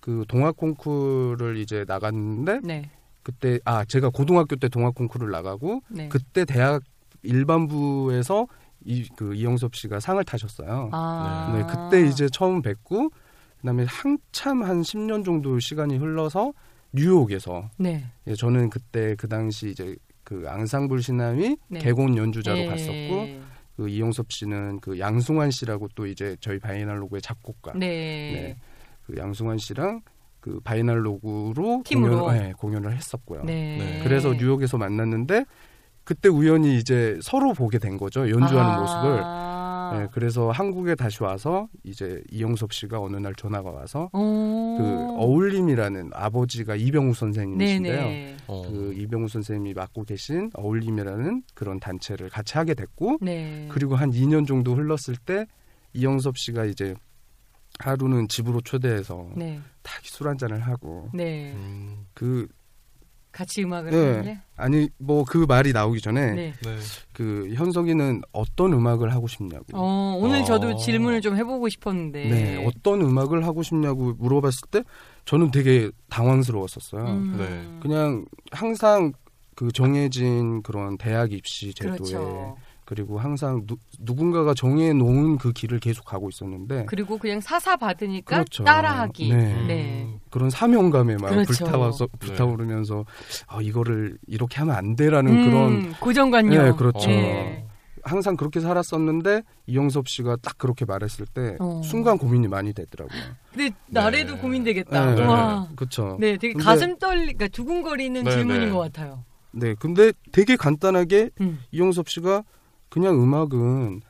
그 0.00 0.24
동학 0.28 0.56
콩쿠르를 0.56 1.56
이제 1.56 1.84
나갔는데 1.88 2.60
네. 2.62 2.90
그때 3.22 3.58
아 3.64 3.84
제가 3.86 4.10
고등학교 4.10 4.56
때 4.56 4.68
동학 4.68 4.94
콩쿠르를 4.94 5.32
나가고 5.32 5.80
네. 5.88 6.08
그때 6.08 6.44
대학 6.44 6.82
일반부에서 7.22 8.46
이 8.86 9.08
그 9.16 9.34
이영섭 9.34 9.74
씨가 9.74 9.98
상을 10.00 10.22
타셨어요. 10.24 10.90
아. 10.92 11.54
네, 11.56 11.64
그때 11.66 12.06
이제 12.06 12.28
처음 12.30 12.60
뵙고 12.60 13.10
그다음에 13.64 13.86
한참 13.88 14.62
한 14.62 14.82
10년 14.82 15.24
정도 15.24 15.58
시간이 15.58 15.96
흘러서 15.96 16.52
뉴욕에서 16.92 17.70
네. 17.78 18.04
예, 18.26 18.34
저는 18.34 18.68
그때 18.68 19.14
그 19.16 19.26
당시 19.26 19.70
이제 19.70 19.96
그 20.22 20.44
앙상블 20.46 21.02
시나위 21.02 21.56
네. 21.68 21.80
객원 21.80 22.16
연주자로 22.16 22.58
예. 22.58 22.66
갔었고 22.66 23.28
그 23.76 23.88
이영섭 23.88 24.30
씨는 24.30 24.80
그 24.80 24.98
양승환 24.98 25.50
씨라고 25.50 25.88
또 25.94 26.06
이제 26.06 26.36
저희 26.40 26.58
바이날로그의 26.58 27.22
작곡가 27.22 27.72
네. 27.72 27.86
네. 27.88 28.56
그 29.06 29.16
양승환 29.16 29.56
씨랑 29.56 30.02
그 30.40 30.60
바이날로그로 30.60 31.82
팀으로? 31.86 32.20
공연, 32.26 32.38
네, 32.38 32.52
공연을 32.52 32.94
했었고요. 32.94 33.44
네. 33.44 33.78
네. 33.78 34.00
그래서 34.04 34.34
뉴욕에서 34.34 34.76
만났는데 34.76 35.46
그때 36.04 36.28
우연히 36.28 36.76
이제 36.76 37.18
서로 37.22 37.54
보게 37.54 37.78
된 37.78 37.96
거죠. 37.96 38.28
연주하는 38.28 38.60
아. 38.60 38.80
모습을. 38.80 39.53
네, 40.00 40.08
그래서 40.12 40.50
한국에 40.50 40.94
다시 40.94 41.22
와서 41.22 41.68
이제 41.82 42.22
이영섭 42.30 42.72
씨가 42.72 43.00
어느 43.00 43.16
날 43.16 43.34
전화가 43.34 43.70
와서 43.70 44.08
어. 44.12 44.76
그 44.78 44.84
어울림이라는 45.22 46.10
아버지가 46.12 46.76
이병우 46.76 47.14
선생님이신데요. 47.14 48.36
어. 48.46 48.62
그 48.68 48.94
이병우 48.96 49.28
선생님이 49.28 49.74
맡고 49.74 50.04
계신 50.04 50.50
어울림이라는 50.54 51.42
그런 51.54 51.80
단체를 51.80 52.30
같이 52.30 52.56
하게 52.56 52.74
됐고 52.74 53.18
네. 53.20 53.68
그리고 53.70 53.96
한 53.96 54.10
2년 54.10 54.46
정도 54.46 54.74
흘렀을 54.74 55.16
때 55.16 55.46
이영섭 55.92 56.38
씨가 56.38 56.64
이제 56.64 56.94
하루는 57.80 58.28
집으로 58.28 58.60
초대해서 58.60 59.28
네. 59.36 59.60
딱 59.82 60.04
술 60.04 60.28
한잔을 60.28 60.60
하고 60.60 61.08
네. 61.12 61.52
음. 61.54 62.06
그 62.14 62.46
같이 63.34 63.64
음악을 63.64 63.90
네. 63.90 63.98
하는데. 63.98 64.40
아니 64.56 64.88
뭐 64.98 65.24
그 65.24 65.44
말이 65.48 65.72
나오기 65.72 66.00
전에 66.00 66.32
네. 66.32 66.54
네. 66.62 66.76
그 67.12 67.50
현석이는 67.54 68.22
어떤 68.32 68.72
음악을 68.72 69.12
하고 69.12 69.26
싶냐고 69.26 69.64
어, 69.72 70.16
오늘 70.16 70.42
어. 70.42 70.44
저도 70.44 70.76
질문을 70.76 71.20
좀 71.20 71.36
해보고 71.36 71.68
싶었는데. 71.68 72.24
네, 72.24 72.64
어떤 72.64 73.00
음악을 73.00 73.44
하고 73.44 73.62
싶냐고 73.62 74.14
물어봤을 74.14 74.68
때 74.70 74.84
저는 75.24 75.50
되게 75.50 75.90
당황스러웠었어요. 76.10 77.04
음. 77.04 77.36
네. 77.36 77.80
그냥 77.82 78.24
항상 78.52 79.12
그 79.56 79.72
정해진 79.72 80.62
그런 80.62 80.96
대학 80.98 81.32
입시 81.32 81.74
제도에 81.74 81.96
그렇죠. 81.96 82.56
그리고 82.84 83.18
항상 83.18 83.62
누, 83.66 83.76
누군가가 84.00 84.52
정해 84.54 84.92
놓은 84.92 85.38
그 85.38 85.52
길을 85.52 85.80
계속 85.80 86.04
가고 86.04 86.28
있었는데 86.28 86.84
그리고 86.86 87.16
그냥 87.18 87.40
사사 87.40 87.76
받으니까 87.76 88.36
그렇죠. 88.36 88.64
따라하기. 88.64 89.32
네. 89.32 89.66
네. 89.66 90.18
그런 90.30 90.50
사명감에 90.50 91.16
막 91.16 91.30
그렇죠. 91.30 91.64
불타와서 91.64 92.06
네. 92.06 92.18
불타오르면서 92.18 93.04
아 93.46 93.58
이거를 93.62 94.18
이렇게 94.26 94.58
하면 94.58 94.74
안 94.74 94.96
돼라는 94.96 95.32
음, 95.32 95.44
그런 95.50 95.92
고정관념. 95.94 96.64
네, 96.64 96.72
그렇죠. 96.72 97.08
네. 97.08 97.66
항상 98.02 98.36
그렇게 98.36 98.60
살았었는데 98.60 99.42
이영섭 99.66 100.08
씨가 100.08 100.36
딱 100.42 100.58
그렇게 100.58 100.84
말했을 100.84 101.24
때 101.24 101.56
어. 101.58 101.80
순간 101.82 102.18
고민이 102.18 102.48
많이 102.48 102.74
되더라고요. 102.74 103.18
근데 103.50 103.74
나래도 103.86 104.34
네. 104.34 104.40
고민되겠다. 104.40 105.14
네, 105.14 105.22
와. 105.22 105.68
그렇죠. 105.74 106.18
네, 106.20 106.36
되게 106.36 106.52
근데- 106.52 106.64
가슴 106.64 106.98
떨리, 106.98 107.32
그러니까 107.32 107.48
두근거리는 107.48 108.22
네, 108.24 108.30
질문인 108.30 108.66
네. 108.66 108.70
것 108.70 108.78
같아요. 108.80 109.24
네, 109.52 109.74
근데 109.78 110.12
되게 110.32 110.56
간단하게 110.56 111.30
음. 111.40 111.60
이영섭 111.70 112.10
씨가 112.10 112.42
그냥 112.88 113.20
음악은 113.20 114.00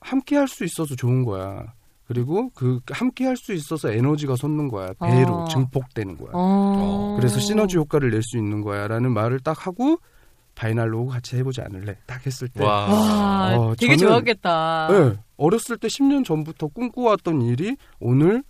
함께 0.00 0.36
할 0.36 0.48
수 0.48 0.64
있어서 0.64 0.94
좋은 0.96 1.24
거야. 1.24 1.72
그리고 2.06 2.50
그 2.54 2.80
함께 2.90 3.24
할 3.24 3.36
수 3.36 3.52
있어서 3.54 3.90
에너지가 3.90 4.36
솟는 4.36 4.68
거야. 4.68 4.92
배로 5.00 5.34
어. 5.42 5.44
증폭되는 5.48 6.18
거야. 6.18 6.30
어. 6.34 7.16
그래서 7.18 7.40
시너지 7.40 7.78
효과를 7.78 8.10
낼 8.10 8.22
수 8.22 8.36
있는 8.36 8.60
거야라는 8.60 9.12
말을 9.12 9.40
딱 9.40 9.66
하고 9.66 9.98
바이날로 10.54 11.06
같이 11.06 11.36
해보지 11.36 11.62
않을래? 11.62 11.96
딱 12.06 12.24
했을 12.26 12.48
때 12.48 12.62
와. 12.62 12.84
와, 12.86 13.56
어, 13.58 13.74
되게 13.76 13.96
저는- 13.96 14.00
좋았겠다. 14.08 14.88
네, 14.90 15.16
어렸을 15.36 15.78
때 15.78 15.88
10년 15.88 16.24
전부터 16.24 16.68
꿈꿔왔던 16.68 17.42
일이 17.42 17.76
오늘 17.98 18.44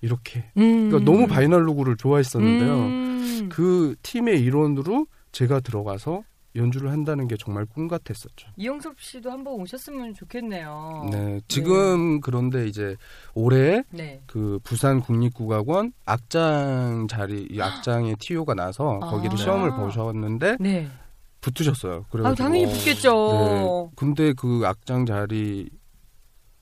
이렇게 0.00 0.44
음. 0.56 0.88
그러니까 0.90 1.10
너무 1.10 1.26
바이날로그를 1.26 1.96
좋아했었는데요. 1.96 2.74
음. 2.74 3.48
그 3.50 3.94
팀의 4.02 4.40
일원으로 4.40 5.06
제가 5.32 5.60
들어가서 5.60 6.22
연주를 6.56 6.90
한다는 6.90 7.26
게 7.26 7.36
정말 7.36 7.64
꿈 7.64 7.88
같았었죠. 7.88 8.48
이영섭 8.56 9.00
씨도 9.00 9.30
한번 9.30 9.54
오셨으면 9.54 10.14
좋겠네요. 10.14 11.08
네, 11.10 11.40
지금 11.48 12.20
그런데 12.20 12.66
이제 12.66 12.96
올해 13.34 13.82
네. 13.90 14.22
그 14.26 14.60
부산 14.62 15.00
국립국악원 15.00 15.92
악장 16.04 17.06
자리 17.08 17.46
이 17.50 17.60
악장의 17.60 18.16
TO가 18.20 18.54
나서 18.54 18.98
아. 19.02 19.10
거기를 19.10 19.36
시험을 19.36 19.72
보셨는데 19.72 20.58
네. 20.60 20.88
붙으셨어요. 21.40 22.04
그래 22.10 22.24
아, 22.24 22.34
당연히 22.34 22.66
붙겠죠. 22.72 23.90
네. 23.90 23.94
근데 23.96 24.32
그 24.32 24.62
악장 24.64 25.06
자리 25.06 25.68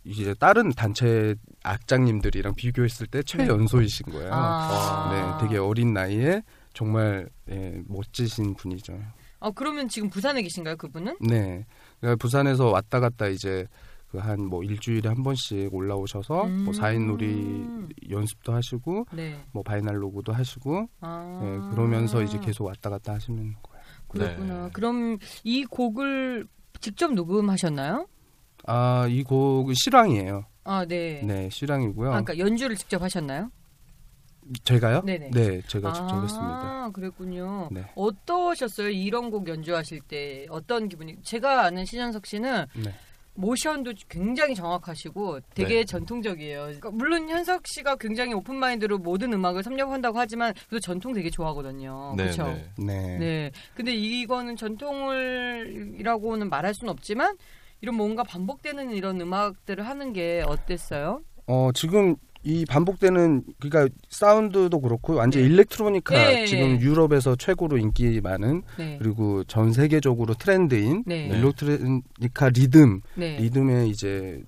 이제 0.04 0.34
다른 0.34 0.70
단체 0.70 1.36
악장님들이랑 1.62 2.54
비교했을 2.54 3.06
때 3.06 3.22
최연소이신 3.22 4.06
거예요. 4.06 4.24
네. 4.24 4.30
아. 4.32 5.38
네, 5.40 5.46
되게 5.46 5.58
어린 5.58 5.92
나이에 5.92 6.42
정말 6.74 7.28
예, 7.50 7.80
멋지신 7.86 8.54
분이죠. 8.54 8.98
아, 9.42 9.50
그러면 9.50 9.88
지금 9.88 10.08
부산에 10.08 10.42
계신가요, 10.42 10.76
그분은? 10.76 11.16
네, 11.20 11.64
그러니까 12.00 12.16
부산에서 12.20 12.70
왔다 12.70 13.00
갔다 13.00 13.26
이제 13.28 13.66
그 14.10 14.18
한 14.18 14.40
뭐 14.40 14.62
일주일에 14.62 15.08
한 15.08 15.22
번씩 15.22 15.72
올라오셔서 15.74 16.44
음. 16.44 16.64
뭐 16.64 16.74
4인 16.74 17.06
놀이 17.06 17.64
연습도 18.10 18.52
하시고 18.52 19.06
네. 19.14 19.38
뭐 19.52 19.62
바이날로그도 19.62 20.32
하시고 20.34 20.86
아. 21.00 21.40
네, 21.42 21.74
그러면서 21.74 22.22
이제 22.22 22.38
계속 22.38 22.64
왔다 22.64 22.90
갔다 22.90 23.14
하시는 23.14 23.38
거예요. 23.62 23.82
그렇구나. 24.08 24.64
네. 24.64 24.70
그럼 24.74 25.18
이 25.44 25.64
곡을 25.64 26.46
직접 26.80 27.12
녹음하셨나요? 27.14 28.06
아, 28.66 29.06
이 29.08 29.22
곡은 29.22 29.72
실황이에요. 29.74 30.44
아, 30.64 30.84
네. 30.84 31.22
네, 31.24 31.48
실황이고요. 31.50 32.08
아, 32.12 32.20
그러니까 32.22 32.36
연주를 32.38 32.76
직접 32.76 33.00
하셨나요? 33.00 33.50
제가요? 34.64 35.02
네네. 35.02 35.30
네, 35.30 35.60
제가 35.66 35.92
직접 35.92 36.14
아, 36.14 36.22
했습니다. 36.22 36.90
그랬군요. 36.92 37.68
네. 37.70 37.84
어떠셨어요? 37.94 38.88
이런 38.90 39.30
곡 39.30 39.48
연주하실 39.48 40.00
때 40.02 40.46
어떤 40.50 40.88
기분이? 40.88 41.16
제가 41.22 41.64
아는 41.64 41.84
신현석 41.84 42.26
씨는 42.26 42.66
네. 42.76 42.94
모션도 43.34 43.94
굉장히 44.08 44.54
정확하시고 44.54 45.40
되게 45.54 45.76
네. 45.76 45.84
전통적이에요. 45.84 46.62
그러니까 46.64 46.90
물론 46.90 47.28
현석 47.28 47.66
씨가 47.66 47.96
굉장히 47.96 48.34
오픈 48.34 48.56
마인드로 48.56 48.98
모든 48.98 49.32
음악을 49.32 49.62
섭렵한다고 49.62 50.18
하지만 50.18 50.52
그 50.68 50.80
전통 50.80 51.14
되게 51.14 51.30
좋아하거든요. 51.30 52.14
네, 52.16 52.24
그렇죠. 52.24 52.44
네. 52.44 52.68
네. 52.76 53.18
네. 53.18 53.50
근데 53.74 53.94
이거는 53.94 54.56
전통을이라고는 54.56 56.50
말할 56.50 56.74
수는 56.74 56.92
없지만 56.92 57.36
이런 57.80 57.96
뭔가 57.96 58.22
반복되는 58.22 58.92
이런 58.92 59.20
음악들을 59.20 59.86
하는 59.86 60.12
게 60.12 60.42
어땠어요? 60.46 61.22
어 61.46 61.70
지금 61.74 62.16
이 62.44 62.64
반복되는 62.66 63.44
그러니까 63.60 63.94
사운드도 64.08 64.80
그렇고 64.80 65.14
완전 65.14 65.42
네. 65.42 65.48
일렉트로니카 65.48 66.14
네, 66.14 66.46
지금 66.46 66.78
네. 66.78 66.80
유럽에서 66.80 67.36
최고로 67.36 67.78
인기 67.78 68.20
많은 68.20 68.62
네. 68.76 68.98
그리고 69.00 69.44
전 69.44 69.72
세계적으로 69.72 70.34
트렌드인 70.34 71.04
네. 71.06 71.28
일렉트로니카 71.28 72.48
리듬 72.52 73.00
네. 73.14 73.36
리듬에 73.36 73.86
이제 73.86 74.42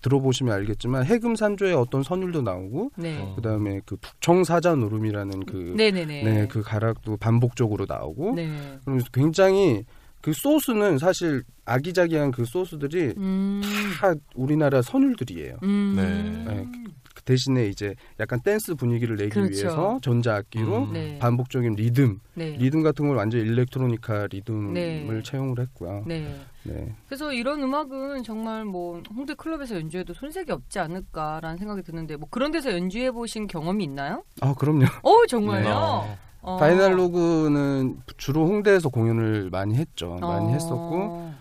들어보시면 0.00 0.54
알겠지만 0.54 1.04
해금 1.04 1.34
산조의 1.34 1.74
어떤 1.74 2.02
선율도 2.02 2.42
나오고 2.42 2.92
네. 2.96 3.20
어. 3.20 3.34
그다음에 3.36 3.80
그 3.84 3.96
북청 3.96 4.44
사자 4.44 4.74
놀음이라는 4.74 5.44
그 5.46 5.74
네네네. 5.76 6.22
네, 6.22 6.46
그 6.48 6.62
가락도 6.62 7.16
반복적으로 7.18 7.86
나오고 7.88 8.34
네. 8.34 8.50
그러면서 8.84 9.08
굉장히 9.12 9.84
그 10.22 10.32
소스는 10.32 10.98
사실 10.98 11.42
아기자기한 11.66 12.30
그 12.32 12.44
소스들이 12.44 13.14
음. 13.16 13.62
다 14.00 14.14
우리나라 14.34 14.82
선율들이에요. 14.82 15.58
음. 15.62 15.94
네. 15.96 16.85
네, 17.26 17.32
그 17.32 17.32
대신에 17.32 17.66
이제 17.66 17.94
약간 18.20 18.40
댄스 18.40 18.74
분위기를 18.76 19.16
내기 19.16 19.30
그렇죠. 19.30 19.50
위해서 19.52 19.98
전자악기로 20.02 20.84
음. 20.84 20.92
네. 20.92 21.18
반복적인 21.18 21.74
리듬, 21.74 22.20
네. 22.34 22.56
리듬 22.56 22.82
같은 22.82 23.08
걸 23.08 23.16
완전 23.16 23.40
일렉트로니카 23.40 24.28
리듬을 24.30 24.74
네. 24.74 25.22
채용을 25.22 25.58
했고요. 25.60 26.04
네. 26.06 26.34
네. 26.62 26.94
그래서 27.06 27.32
이런 27.32 27.62
음악은 27.62 28.22
정말 28.22 28.64
뭐 28.64 29.02
홍대 29.14 29.34
클럽에서 29.34 29.76
연주해도 29.76 30.14
손색이 30.14 30.50
없지 30.50 30.78
않을까라는 30.78 31.58
생각이 31.58 31.82
드는데 31.82 32.16
뭐 32.16 32.28
그런 32.30 32.50
데서 32.50 32.72
연주해 32.72 33.10
보신 33.12 33.46
경험이 33.46 33.84
있나요? 33.84 34.24
아 34.40 34.54
그럼요. 34.54 34.86
어 35.02 35.26
정말요? 35.28 35.70
어. 35.70 36.18
어. 36.42 36.56
파이널로그는 36.58 38.02
주로 38.16 38.46
홍대에서 38.46 38.88
공연을 38.88 39.50
많이 39.50 39.74
했죠. 39.74 40.16
많이 40.20 40.46
어. 40.46 40.50
했었고, 40.50 41.32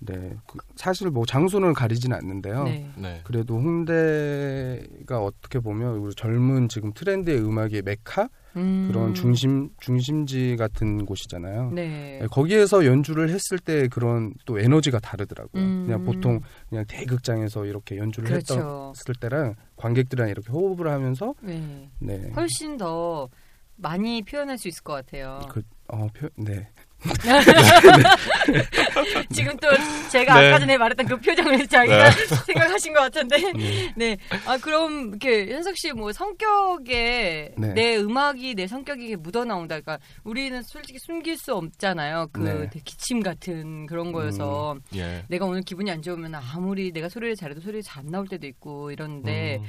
네. 0.00 0.34
그 0.46 0.58
사실 0.76 1.10
뭐 1.10 1.24
장소는 1.26 1.74
가리진 1.74 2.12
않는데요. 2.12 2.64
네. 2.64 2.90
네. 2.96 3.20
그래도 3.24 3.56
홍대가 3.56 5.22
어떻게 5.22 5.60
보면 5.60 5.96
우리 5.96 6.14
젊은 6.14 6.68
지금 6.68 6.92
트렌드의 6.92 7.38
음악의 7.38 7.82
메카 7.84 8.28
음. 8.56 8.88
그런 8.90 9.14
중심 9.14 9.70
중심지 9.78 10.56
같은 10.56 11.06
곳이잖아요. 11.06 11.70
네. 11.72 12.18
네, 12.20 12.26
거기에서 12.30 12.84
연주를 12.84 13.28
했을 13.28 13.58
때 13.58 13.88
그런 13.88 14.34
또 14.46 14.58
에너지가 14.58 14.98
다르더라고요. 14.98 15.62
음. 15.62 15.84
그냥 15.86 16.04
보통 16.04 16.40
그냥 16.68 16.84
대극장에서 16.88 17.66
이렇게 17.66 17.96
연주를 17.98 18.28
그렇죠. 18.28 18.92
했을 18.96 19.14
때랑 19.20 19.54
관객들이랑 19.76 20.30
이렇게 20.30 20.50
호흡을 20.50 20.88
하면서 20.88 21.34
네. 21.42 21.90
네. 21.98 22.30
훨씬 22.34 22.76
더 22.76 23.28
많이 23.76 24.22
표현할 24.22 24.58
수 24.58 24.68
있을 24.68 24.82
것 24.82 24.92
같아요. 24.92 25.40
그, 25.48 25.62
어, 25.88 26.06
표, 26.12 26.28
네. 26.36 26.68
지금 29.32 29.56
또 29.58 29.68
제가 30.10 30.40
네. 30.40 30.48
아까 30.48 30.58
전에 30.58 30.76
말했던 30.76 31.06
그 31.06 31.20
표정을 31.20 31.66
자기가 31.66 32.10
생각하신 32.46 32.92
것 32.92 33.00
같은데. 33.00 33.52
네. 33.52 33.92
네. 33.96 34.16
아 34.46 34.58
그럼 34.58 35.08
이렇게 35.10 35.52
현석 35.52 35.76
씨 35.76 35.90
뭐 35.92 36.12
성격에 36.12 37.52
네. 37.58 37.74
내 37.74 37.96
음악이 37.96 38.54
내 38.54 38.66
성격이 38.66 39.16
묻어 39.16 39.44
나온다. 39.44 39.80
그러니까 39.80 39.98
우리는 40.24 40.62
솔직히 40.62 40.98
숨길 41.00 41.36
수 41.36 41.54
없잖아요. 41.54 42.28
그 42.32 42.68
네. 42.72 42.80
기침 42.84 43.22
같은 43.22 43.86
그런 43.86 44.12
거여서 44.12 44.76
예. 44.94 45.24
내가 45.28 45.46
오늘 45.46 45.62
기분이 45.62 45.90
안 45.90 46.00
좋으면 46.00 46.34
아무리 46.36 46.92
내가 46.92 47.08
소리를 47.08 47.34
잘해도 47.34 47.60
소리 47.60 47.82
잘안 47.82 48.10
나올 48.10 48.28
때도 48.28 48.46
있고 48.46 48.92
이런데 48.92 49.58
음. 49.60 49.64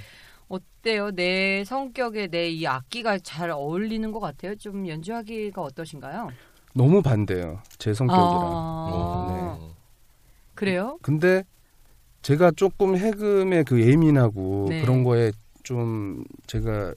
어때요? 0.47 1.11
내 1.11 1.63
성격에 1.63 2.27
내 2.27 2.51
이 2.51 2.67
악기가 2.67 3.17
잘 3.19 3.49
어울리는 3.49 4.11
것 4.11 4.19
같아요. 4.19 4.55
좀 4.55 4.87
연주하기가 4.87 5.61
어떠신가요? 5.61 6.29
너무 6.73 7.01
반대예요. 7.01 7.59
제 7.77 7.93
성격이랑. 7.93 8.23
아, 8.53 9.57
오. 9.61 9.71
그래요? 10.55 10.97
근데 11.01 11.43
제가 12.21 12.51
조금 12.51 12.95
해금에 12.95 13.63
그 13.63 13.81
예민하고 13.81 14.67
네. 14.69 14.81
그런 14.81 15.03
거에 15.03 15.31
좀 15.63 16.23
제가 16.47 16.93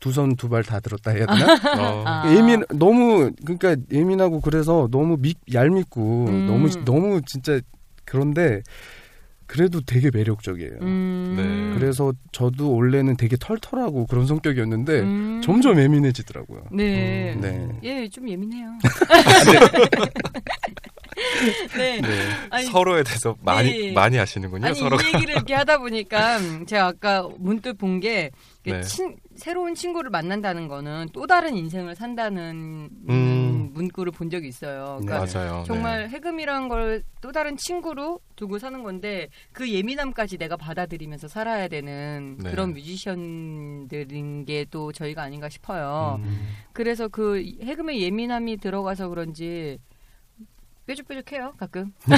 두 0.00 0.10
손 0.12 0.34
두 0.36 0.48
발 0.48 0.62
다 0.64 0.80
들었다 0.80 1.10
해야 1.10 1.26
되나? 1.26 1.44
어. 1.78 2.04
아. 2.06 2.34
예민 2.34 2.64
너무 2.70 3.30
그러니까 3.44 3.76
예민하고 3.92 4.40
그래서 4.40 4.88
너무 4.90 5.16
미, 5.18 5.34
얄밉고 5.52 6.24
음. 6.26 6.46
너무 6.46 6.68
너무 6.84 7.20
진짜 7.26 7.60
그런데 8.06 8.62
그래도 9.50 9.80
되게 9.80 10.12
매력적이에요. 10.14 10.74
음. 10.82 11.34
네. 11.36 11.76
그래서 11.76 12.12
저도 12.30 12.72
원래는 12.72 13.16
되게 13.16 13.36
털털하고 13.36 14.06
그런 14.06 14.24
성격이었는데 14.24 15.00
음. 15.00 15.40
점점 15.42 15.80
예민해지더라고요. 15.80 16.66
네. 16.70 17.34
음. 17.34 17.40
네. 17.40 17.68
예, 17.82 18.08
좀 18.08 18.28
예민해요. 18.28 18.78
네. 21.76 22.00
네. 22.00 22.08
아니, 22.50 22.64
서로에 22.66 23.02
대해서 23.02 23.34
많이 23.42 23.86
네. 23.86 23.92
많이 23.92 24.20
아시는군요. 24.20 24.66
아니 24.66 24.76
서로가. 24.76 25.02
이 25.02 25.14
얘기를 25.14 25.34
이렇게 25.34 25.54
하다 25.54 25.78
보니까 25.78 26.38
제가 26.66 26.86
아까 26.86 27.28
문득 27.36 27.76
본게 27.76 28.30
네. 28.62 28.82
새로운 29.34 29.74
친구를 29.74 30.10
만난다는 30.10 30.68
거는 30.68 31.08
또 31.12 31.26
다른 31.26 31.56
인생을 31.56 31.96
산다는 31.96 32.88
음. 33.08 33.39
문구를 33.72 34.12
본 34.12 34.30
적이 34.30 34.48
있어요. 34.48 35.00
그러니까 35.02 35.26
맞아요. 35.40 35.64
정말 35.66 36.08
해금이란 36.08 36.68
걸 36.68 37.02
또 37.20 37.32
다른 37.32 37.56
친구로 37.58 38.18
두고 38.34 38.58
사는 38.58 38.82
건데 38.82 39.28
그 39.52 39.70
예민함까지 39.70 40.38
내가 40.38 40.56
받아들이면서 40.56 41.28
살아야 41.28 41.68
되는 41.68 42.38
네. 42.38 42.50
그런 42.50 42.72
뮤지션들인 42.72 44.46
게 44.46 44.64
또 44.70 44.90
저희가 44.92 45.22
아닌가 45.22 45.48
싶어요. 45.50 46.18
네. 46.22 46.28
음. 46.28 46.48
그래서 46.72 47.08
그 47.08 47.42
해금의 47.62 48.00
예민함이 48.02 48.56
들어가서 48.58 49.08
그런지 49.08 49.78
뾰족뾰족해요 50.86 51.52
가끔. 51.58 51.92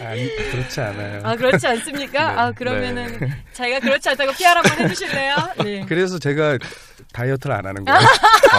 아니 0.00 0.28
그렇지 0.50 0.80
않아요. 0.80 1.20
아 1.24 1.36
그렇지 1.36 1.66
않습니까? 1.66 2.32
네. 2.34 2.40
아 2.40 2.52
그러면은 2.52 3.18
자기가 3.52 3.80
그렇지 3.80 4.08
않다고 4.08 4.32
한번 4.60 4.78
해주실래요? 4.90 5.36
네. 5.64 5.84
그래서 5.86 6.18
제가 6.18 6.58
다이어트를 7.12 7.54
안 7.54 7.66
하는 7.66 7.84
거예요. 7.84 8.00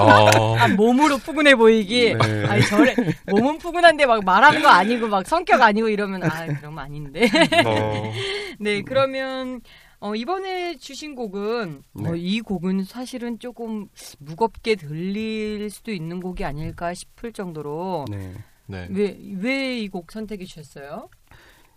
어. 0.02 0.56
아 0.58 0.68
몸으로 0.70 1.18
푸근해 1.18 1.56
보이기. 1.56 2.14
네. 2.16 2.46
아니 2.46 2.66
저래 2.66 2.96
몸은 3.28 3.58
푸근한데 3.58 4.06
막 4.06 4.24
말하는 4.24 4.62
거 4.62 4.70
아니고 4.70 5.08
막 5.08 5.28
성격 5.28 5.62
아니고 5.62 5.90
이러면 5.90 6.24
아 6.24 6.46
그러면 6.46 6.80
아닌데. 6.80 7.30
어. 7.66 8.14
네 8.60 8.82
그러면 8.82 9.62
어, 10.02 10.16
이번에 10.16 10.78
주신 10.78 11.14
곡은 11.16 11.82
네. 11.96 12.10
어, 12.10 12.16
이 12.16 12.40
곡은 12.40 12.86
사실은 12.86 13.38
조금 13.40 13.88
무겁게 14.20 14.76
들릴 14.76 15.70
수도 15.70 15.92
있는 15.92 16.22
곡이 16.22 16.46
아닐까 16.46 16.94
싶을 16.94 17.34
정도로 17.34 18.06
네. 18.10 18.34
네. 18.68 18.88
왜왜 18.92 19.80
이 19.80 19.90
곡 19.90 20.12
선택해 20.12 20.46
주셨어요? 20.46 21.10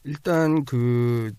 일단 0.04 0.64
그 0.64 1.32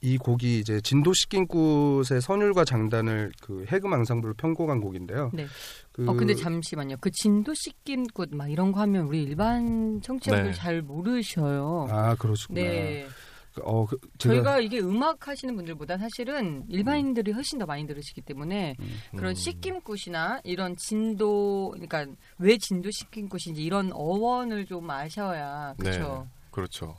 이 0.00 0.16
곡이 0.16 0.60
이제 0.60 0.80
진도 0.80 1.12
시킨꽃의 1.12 2.20
선율과 2.22 2.64
장단을 2.64 3.32
그 3.42 3.64
해금 3.68 3.92
앙상블로 3.92 4.34
편곡한 4.34 4.80
곡인데요. 4.80 5.30
네. 5.34 5.46
그 5.92 6.08
어 6.08 6.12
근데 6.14 6.34
잠시만요. 6.34 6.96
그 7.00 7.10
진도 7.10 7.52
씻김꽃 7.54 8.34
막 8.34 8.48
이런 8.48 8.70
거 8.70 8.80
하면 8.80 9.06
우리 9.06 9.24
일반 9.24 10.00
청취자분들 10.00 10.52
네. 10.52 10.56
잘 10.56 10.80
모르셔요. 10.82 11.88
아 11.90 12.14
그러시구나. 12.14 12.60
네. 12.60 13.06
그, 13.54 13.62
어, 13.64 13.84
그, 13.84 13.98
제가 14.18 14.34
저희가 14.34 14.60
이게 14.60 14.78
음악 14.78 15.26
하시는 15.26 15.56
분들보다 15.56 15.98
사실은 15.98 16.64
일반인들이 16.68 17.32
훨씬 17.32 17.58
더 17.58 17.66
많이 17.66 17.84
들으시기 17.86 18.20
때문에 18.20 18.76
그런 19.16 19.32
음. 19.32 19.34
씻김꽃이나 19.34 20.42
이런 20.44 20.76
진도 20.76 21.70
그러니까 21.72 22.06
왜 22.38 22.56
진도 22.58 22.90
씻김꽃인지 22.92 23.64
이런 23.64 23.90
어원을 23.92 24.66
좀 24.66 24.88
아셔야 24.88 25.74
그렇죠. 25.78 26.28
그렇죠. 26.52 26.96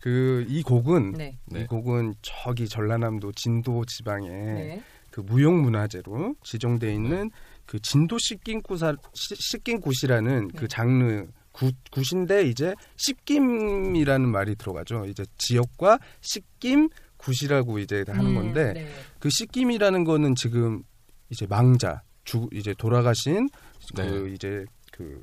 그 0.00 0.44
이 0.48 0.62
곡은 0.62 1.12
네. 1.12 1.38
네. 1.46 1.62
이 1.62 1.66
곡은 1.66 2.14
저기 2.22 2.68
전라남도 2.68 3.32
진도 3.32 3.84
지방에 3.84 4.28
네. 4.28 4.82
그 5.10 5.20
무형문화재로 5.20 6.36
지정돼 6.42 6.92
있는 6.92 7.30
그 7.66 7.78
진도 7.80 8.18
씻김굿사 8.18 8.96
씻김굿이라는 9.14 10.48
네. 10.48 10.58
그 10.58 10.66
장르 10.66 11.26
굿, 11.52 11.74
굿인데 11.90 12.44
이제 12.48 12.74
씻김이라는 12.96 14.28
말이 14.28 14.56
들어가죠. 14.56 15.04
이제 15.06 15.24
지역과 15.36 15.98
씻김 16.20 16.88
굿이라고 17.16 17.78
이제 17.80 18.04
하는 18.08 18.26
음, 18.26 18.34
건데 18.34 18.72
네. 18.72 18.88
그 19.18 19.28
씻김이라는 19.30 20.04
거는 20.04 20.34
지금 20.34 20.82
이제 21.28 21.46
망자 21.46 22.02
죽 22.24 22.48
이제 22.52 22.74
돌아가신 22.74 23.48
그 23.94 24.00
네. 24.00 24.34
이제 24.34 24.64
그 24.92 25.22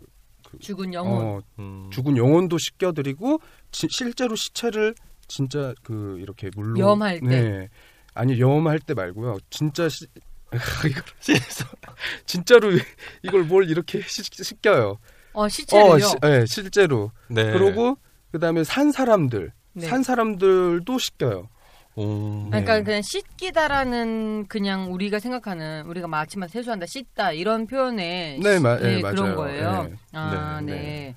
죽은 0.59 0.93
영혼. 0.93 1.25
어, 1.25 1.41
음. 1.59 1.89
죽은 1.91 2.17
영혼도 2.17 2.57
씻겨드리고 2.57 3.39
지- 3.71 3.87
실제로 3.89 4.35
시체를 4.35 4.95
진짜 5.27 5.73
그 5.83 6.17
이렇게 6.19 6.49
물로 6.55 6.79
염할 6.79 7.19
때. 7.19 7.25
네. 7.27 7.69
아니 8.13 8.39
염할 8.39 8.79
때 8.79 8.93
말고요. 8.93 9.37
진짜 9.49 9.87
시, 9.89 10.05
이걸 10.85 11.03
진짜로 12.25 12.69
이걸 13.23 13.43
뭘 13.43 13.69
이렇게 13.69 14.01
씻, 14.07 14.23
씻겨요. 14.43 14.97
어 15.33 15.47
시체를요. 15.49 15.99
시- 15.99 16.15
네, 16.21 16.45
실제로. 16.47 17.11
네. 17.29 17.51
그러고 17.51 17.97
그다음에 18.31 18.63
산 18.63 18.91
사람들, 18.91 19.51
네. 19.73 19.87
산 19.87 20.03
사람들도 20.03 20.97
씻겨요. 20.97 21.49
오. 21.97 22.45
그러니까 22.49 22.77
네. 22.77 22.83
그냥 22.83 23.01
씻기다라는 23.03 24.45
그냥 24.47 24.93
우리가 24.93 25.19
생각하는 25.19 25.85
우리가 25.87 26.07
막 26.07 26.19
아침마다 26.19 26.51
세수한다 26.51 26.85
씻다 26.87 27.31
이런 27.31 27.65
표현의 27.67 28.39
네, 28.39 28.55
시- 28.57 28.61
마- 28.61 28.77
네, 28.77 28.95
네, 28.97 29.01
그런 29.01 29.15
맞아요. 29.15 29.35
거예요. 29.35 29.83
네. 29.89 29.95
아, 30.13 30.61
네, 30.63 30.71
네. 30.73 30.79
네. 30.81 31.15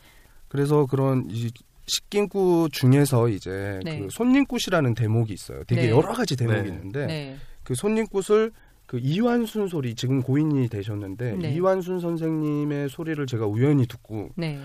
그래서 0.48 0.86
그런 0.86 1.26
이 1.28 1.50
식긴구 1.86 2.68
중에서 2.72 3.28
이제 3.28 3.80
네. 3.84 3.98
그 4.00 4.08
손님꽃이라는 4.10 4.94
대목이 4.94 5.32
있어요. 5.32 5.62
되게 5.64 5.82
네. 5.82 5.90
여러 5.90 6.12
가지 6.12 6.36
대목이 6.36 6.62
네. 6.62 6.68
있는데 6.68 7.06
네. 7.06 7.36
그 7.62 7.74
손님꽃을 7.74 8.52
그 8.86 8.98
이완순 9.00 9.68
소리 9.68 9.94
지금 9.94 10.20
고인이 10.22 10.68
되셨는데 10.68 11.36
네. 11.36 11.52
이완순 11.54 12.00
선생님의 12.00 12.88
소리를 12.88 13.24
제가 13.26 13.46
우연히 13.46 13.86
듣고 13.86 14.30
네. 14.36 14.58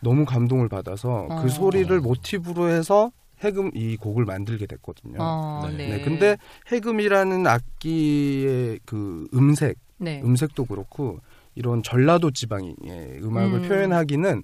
너무 0.00 0.24
감동을 0.24 0.68
받아서 0.68 1.26
어. 1.30 1.42
그 1.42 1.48
소리를 1.48 1.98
모티브로 2.00 2.68
해서 2.68 3.10
해금 3.42 3.70
이 3.74 3.96
곡을 3.96 4.24
만들게 4.24 4.66
됐거든요. 4.66 5.18
어, 5.20 5.68
네. 5.70 5.76
네. 5.76 5.88
네, 5.96 6.00
근데 6.00 6.36
해금이라는 6.68 7.46
악기의 7.46 8.80
그 8.84 9.28
음색, 9.34 9.78
네. 9.98 10.20
음색도 10.22 10.66
그렇고 10.66 11.20
이런 11.56 11.82
전라도 11.82 12.30
지방의 12.30 12.74
음악을 13.22 13.60
음. 13.60 13.68
표현하기는 13.68 14.42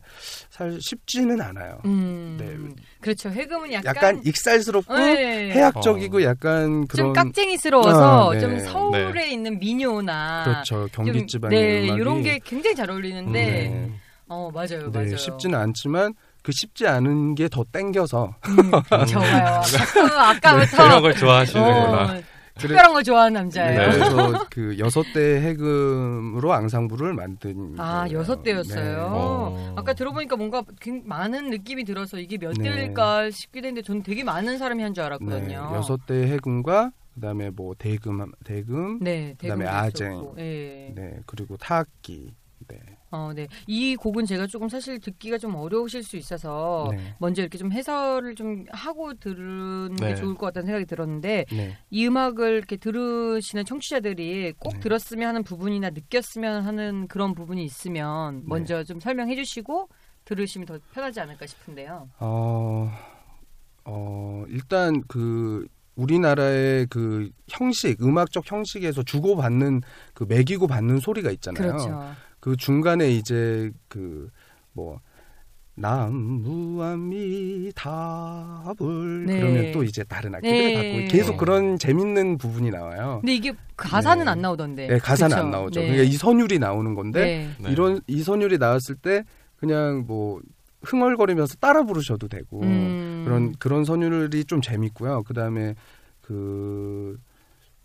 사실 0.48 0.80
쉽지는 0.80 1.40
않아요. 1.40 1.80
음. 1.84 2.36
네. 2.38 2.84
그렇죠. 3.00 3.30
해금은 3.30 3.72
약간, 3.72 3.96
약간, 3.96 4.22
익살스럽고 4.24 4.94
네. 4.94 5.50
해학적이고 5.50 6.18
어. 6.18 6.22
약간 6.22 6.86
그런 6.86 7.06
좀 7.06 7.12
깍쟁이스러워서 7.12 8.30
아, 8.30 8.34
네. 8.34 8.40
좀 8.40 8.58
서울에 8.60 9.30
있는 9.32 9.58
민요나 9.58 10.44
그렇죠 10.44 10.88
경기 10.92 11.18
좀, 11.18 11.26
지방의 11.26 11.58
네, 11.58 11.84
음악이 11.84 12.00
이런 12.00 12.22
게 12.22 12.38
굉장히 12.44 12.76
잘 12.76 12.90
어울리는데 12.90 13.32
네. 13.32 13.90
어 14.28 14.50
맞아요 14.52 14.90
네, 14.92 14.98
맞아요 15.00 15.16
쉽지는 15.16 15.58
않지만 15.58 16.14
그 16.42 16.52
쉽지 16.52 16.86
않은 16.86 17.34
게 17.34 17.48
더 17.48 17.64
땡겨서 17.72 18.34
음, 18.48 18.70
좋아요 19.06 19.60
아까, 19.60 20.30
아까부터 20.30 20.86
이런 20.86 21.02
걸 21.02 21.14
좋아하시는구나. 21.14 22.02
어, 22.18 22.22
특별한 22.56 22.92
걸 22.92 23.02
좋아하는 23.02 23.32
남자예요 23.34 23.80
네, 23.90 23.98
그래서 23.98 24.46
그 24.50 24.78
여섯 24.78 25.02
대 25.14 25.40
해금으로 25.40 26.52
앙상블을 26.52 27.14
만든 27.14 27.74
아 27.78 28.04
거예요. 28.04 28.18
여섯 28.18 28.42
대였어요 28.42 29.08
어. 29.10 29.74
아까 29.76 29.92
들어보니까 29.94 30.36
뭔가 30.36 30.62
굉- 30.80 31.02
많은 31.06 31.50
느낌이 31.50 31.84
들어서 31.84 32.18
이게 32.18 32.36
몇 32.38 32.52
네. 32.58 32.70
대일까 32.70 33.30
싶기도 33.30 33.66
했는데 33.68 33.84
저는 33.86 34.02
되게 34.02 34.24
많은 34.24 34.58
사람이 34.58 34.82
한줄 34.82 35.02
네, 35.02 35.06
알았거든요 35.06 35.72
여섯 35.74 36.04
대 36.06 36.26
해금과 36.28 36.92
그다음에 37.14 37.50
뭐 37.50 37.74
대금 37.78 38.30
대금 38.44 38.98
네, 39.00 39.34
그다음에 39.38 39.64
대금도 39.64 39.68
아쟁. 39.78 40.32
예. 40.38 40.92
네 40.94 41.18
그리고 41.26 41.56
타악기 41.56 42.34
네. 42.68 42.76
어, 43.10 43.32
네. 43.34 43.48
이 43.66 43.96
곡은 43.96 44.24
제가 44.24 44.46
조금 44.46 44.68
사실 44.68 45.00
듣기가 45.00 45.38
좀 45.38 45.54
어려우실 45.56 46.02
수 46.04 46.16
있어서 46.16 46.88
네. 46.92 47.14
먼저 47.18 47.42
이렇게 47.42 47.58
좀 47.58 47.72
해설을 47.72 48.34
좀 48.36 48.64
하고 48.70 49.14
들은 49.14 49.96
게 49.96 50.06
네. 50.06 50.14
좋을 50.14 50.34
것 50.34 50.46
같다는 50.46 50.66
생각이 50.66 50.86
들었는데 50.86 51.46
네. 51.50 51.78
이 51.90 52.06
음악을 52.06 52.56
이렇게 52.56 52.76
들으시는 52.76 53.64
청취자들이 53.64 54.54
꼭 54.58 54.74
네. 54.74 54.80
들었으면 54.80 55.28
하는 55.28 55.42
부분이나 55.42 55.90
느꼈으면 55.90 56.62
하는 56.62 57.08
그런 57.08 57.34
부분이 57.34 57.64
있으면 57.64 58.42
먼저 58.46 58.84
좀 58.84 59.00
설명해 59.00 59.34
주시고 59.34 59.88
들으시면 60.24 60.66
더 60.66 60.78
편하지 60.92 61.20
않을까 61.20 61.46
싶은데요. 61.46 62.08
어, 62.20 62.92
어, 63.84 64.44
일단 64.48 65.02
그 65.08 65.66
우리나라의 65.96 66.86
그 66.88 67.30
형식, 67.48 68.02
음악적 68.02 68.50
형식에서 68.50 69.02
주고받는 69.02 69.82
그 70.14 70.24
매기고 70.28 70.66
받는 70.66 71.00
소리가 71.00 71.30
있잖아요. 71.32 71.72
그렇죠. 71.72 72.00
그 72.40 72.56
중간에 72.56 73.10
이제 73.10 73.70
그뭐 73.88 75.00
남무함이 75.80 77.72
답을 77.74 79.26
네. 79.26 79.40
그러면 79.40 79.72
또 79.72 79.82
이제 79.82 80.04
다른 80.04 80.34
악기들을 80.34 80.74
네. 80.74 80.74
갖고 80.74 81.12
계속 81.12 81.36
그런 81.36 81.78
재밌는 81.78 82.38
부분이 82.38 82.70
나와요. 82.70 83.18
근데 83.20 83.34
이게 83.34 83.52
가사는 83.76 84.24
네. 84.24 84.30
안 84.30 84.42
나오던데. 84.42 84.88
네, 84.88 84.98
가사는 84.98 85.34
그쵸? 85.34 85.44
안 85.44 85.50
나오죠. 85.50 85.80
네. 85.80 85.86
그러니까 85.86 86.12
이 86.12 86.16
선율이 86.16 86.58
나오는 86.58 86.94
건데 86.94 87.54
네. 87.58 87.64
네. 87.64 87.72
이런 87.72 88.00
이 88.06 88.22
선율이 88.22 88.58
나왔을 88.58 88.94
때 88.96 89.24
그냥 89.56 90.04
뭐 90.06 90.40
흥얼거리면서 90.82 91.56
따라 91.60 91.82
부르셔도 91.84 92.28
되고 92.28 92.62
음. 92.62 93.22
그런 93.24 93.52
그런 93.58 93.84
선율이 93.84 94.44
좀 94.44 94.60
재밌고요. 94.60 95.22
그다음에 95.24 95.74
그 96.20 97.18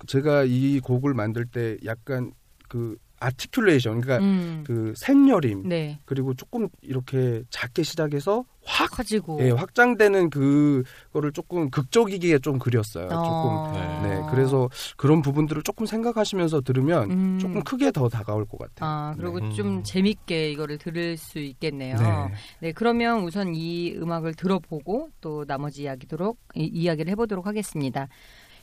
제가 0.08 0.44
이 0.44 0.80
곡을 0.80 1.14
만들 1.14 1.46
때 1.46 1.78
약간 1.86 2.32
그 2.68 2.98
아티큘레이션 3.20 4.02
그러니까 4.02 4.18
음. 4.20 4.64
그 4.66 4.94
샛여림 4.96 5.68
네. 5.68 6.00
그리고 6.06 6.34
조금 6.34 6.68
이렇게 6.82 7.44
작게 7.50 7.84
시작해서 7.84 8.46
확 8.66 8.92
커지고. 8.92 9.40
예, 9.42 9.52
확장되는 9.52 10.30
그거를 10.32 11.32
조금 11.32 11.70
극적이게 11.70 12.40
좀 12.40 12.58
그렸어요. 12.58 13.08
조금 13.08 13.20
어. 13.22 14.02
네 14.04 14.22
그래서 14.32 14.70
그런 14.98 15.22
부분들을 15.22 15.62
조금 15.64 15.86
생각하시면서 15.86 16.62
들으면 16.62 17.12
음. 17.12 17.40
조금 17.40 17.64
크게 17.64 17.92
더 17.92 18.10
다가올 18.10 18.46
것 18.46 18.58
같아요. 18.58 18.90
아, 18.90 19.14
그리고 19.18 19.40
네. 19.40 19.52
좀 19.54 19.68
음. 19.68 19.84
재밌게 19.84 20.52
이거를 20.52 20.78
들을 20.78 21.16
수 21.18 21.40
있겠네요. 21.40 21.98
네. 21.98 22.34
네. 22.60 22.72
그러면 22.72 23.24
우선 23.24 23.54
이 23.56 23.94
음악을 23.96 24.34
들어보고 24.34 25.10
또 25.22 25.46
나머지 25.46 25.84
이야기도록 25.84 26.40
이, 26.56 26.64
이야기를 26.64 27.12
해보도록 27.12 27.46
하겠습니다. 27.46 28.08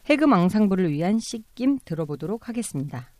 해금 0.07 0.33
앙상블을 0.33 0.91
위한 0.91 1.19
씻김 1.21 1.79
들어보도록 1.85 2.49
하겠습니다. 2.49 3.12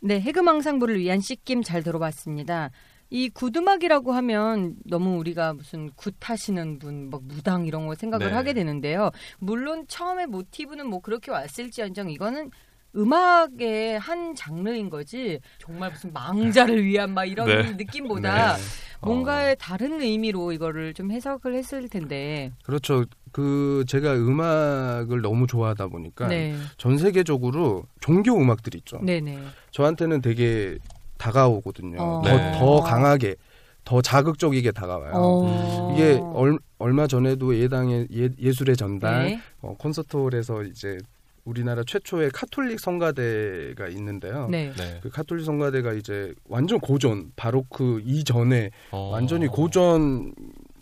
네, 0.00 0.20
해금왕상부를 0.20 0.98
위한 1.00 1.20
씻김 1.20 1.62
잘 1.62 1.82
들어봤습니다. 1.82 2.70
이 3.08 3.28
구두막이라고 3.30 4.12
하면 4.12 4.76
너무 4.84 5.16
우리가 5.18 5.54
무슨 5.54 5.90
굿하시는 5.92 6.78
분, 6.78 7.08
막 7.08 7.24
무당 7.24 7.66
이런 7.66 7.86
거 7.86 7.94
생각을 7.94 8.28
네. 8.28 8.32
하게 8.32 8.52
되는데요. 8.52 9.10
물론 9.38 9.86
처음에 9.88 10.26
모티브는 10.26 10.86
뭐 10.88 11.00
그렇게 11.00 11.30
왔을지언정 11.30 12.10
이거는 12.10 12.50
음악의 12.96 13.98
한 13.98 14.34
장르인 14.34 14.88
거지 14.90 15.40
정말 15.58 15.90
무슨 15.90 16.12
망자를 16.12 16.84
위한 16.84 17.12
막 17.12 17.24
이런 17.24 17.46
네. 17.46 17.72
느낌보다 17.72 18.56
네. 18.56 18.62
뭔가의 19.02 19.56
다른 19.58 20.00
의미로 20.00 20.52
이거를 20.52 20.94
좀 20.94 21.10
해석을 21.10 21.54
했을 21.54 21.88
텐데. 21.88 22.52
그렇죠. 22.62 23.04
그 23.32 23.84
제가 23.86 24.14
음악을 24.14 25.20
너무 25.20 25.46
좋아하다 25.46 25.88
보니까 25.88 26.28
네. 26.28 26.56
전 26.78 26.96
세계적으로 26.96 27.84
종교 28.00 28.34
음악들 28.34 28.74
있죠. 28.76 28.98
네네. 29.02 29.38
저한테는 29.72 30.22
되게 30.22 30.78
다가오거든요. 31.18 32.00
어. 32.00 32.22
더, 32.24 32.36
네. 32.36 32.52
더 32.58 32.80
강하게, 32.80 33.36
더 33.84 34.00
자극적이게 34.00 34.72
다가와요. 34.72 35.12
어. 35.14 35.90
이게 35.92 36.20
얼, 36.32 36.58
얼마 36.78 37.06
전에도 37.06 37.56
예당의 37.56 38.08
예, 38.14 38.28
예술의 38.38 38.76
전당 38.76 39.24
네. 39.24 39.40
어, 39.60 39.74
콘서트홀에서 39.78 40.62
이제 40.64 40.98
우리나라 41.46 41.82
최초의 41.86 42.30
카톨릭 42.32 42.80
성가대가 42.80 43.86
있는데요. 43.88 44.48
네. 44.50 44.72
네. 44.76 44.98
그 45.00 45.08
카톨릭 45.08 45.46
성가대가 45.46 45.92
이제 45.92 46.34
완전 46.48 46.80
고전 46.80 47.30
바로크 47.36 48.02
이전에 48.04 48.70
어. 48.90 49.10
완전히 49.12 49.46
고전 49.46 50.34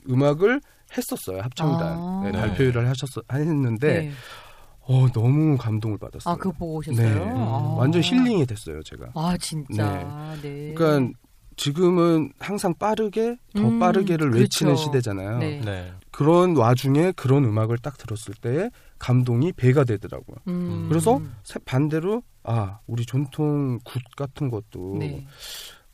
음악을 0.09 0.61
했었어요 0.97 1.41
합창단 1.43 1.81
아. 1.83 2.21
네, 2.25 2.33
네. 2.33 2.39
발표를 2.39 2.89
하셨어 2.89 3.23
했는데 3.33 4.01
네. 4.01 4.11
어 4.81 5.07
너무 5.13 5.57
감동을 5.57 5.99
받았어요. 5.99 6.33
아, 6.33 6.37
그거 6.37 6.53
보고 6.53 6.77
오셨어요? 6.77 7.25
네. 7.25 7.31
아. 7.31 7.75
완전 7.79 8.03
힐링이 8.03 8.47
됐어요 8.47 8.83
제가. 8.83 9.07
아, 9.15 9.37
진짜. 9.39 10.37
네. 10.43 10.73
그러니까 10.75 11.19
지금은 11.57 12.33
항상 12.39 12.75
빠르게 12.75 13.37
더 13.55 13.63
음, 13.63 13.79
빠르게를 13.79 14.31
그렇죠. 14.31 14.41
외치는 14.41 14.77
시대잖아요. 14.77 15.39
네. 15.39 15.61
네. 15.65 15.93
그런 16.11 16.57
와중에 16.57 17.13
그런 17.13 17.45
음악을 17.45 17.79
딱 17.79 17.97
들었을 17.97 18.35
때 18.35 18.71
감동이 18.99 19.53
배가 19.53 19.85
되더라고요. 19.85 20.37
음. 20.49 20.87
그래서 20.89 21.21
세- 21.43 21.59
반대로 21.65 22.23
아 22.43 22.79
우리 22.87 23.05
전통 23.07 23.79
굿 23.85 24.03
같은 24.17 24.51
것도 24.51 24.97
네. 24.99 25.27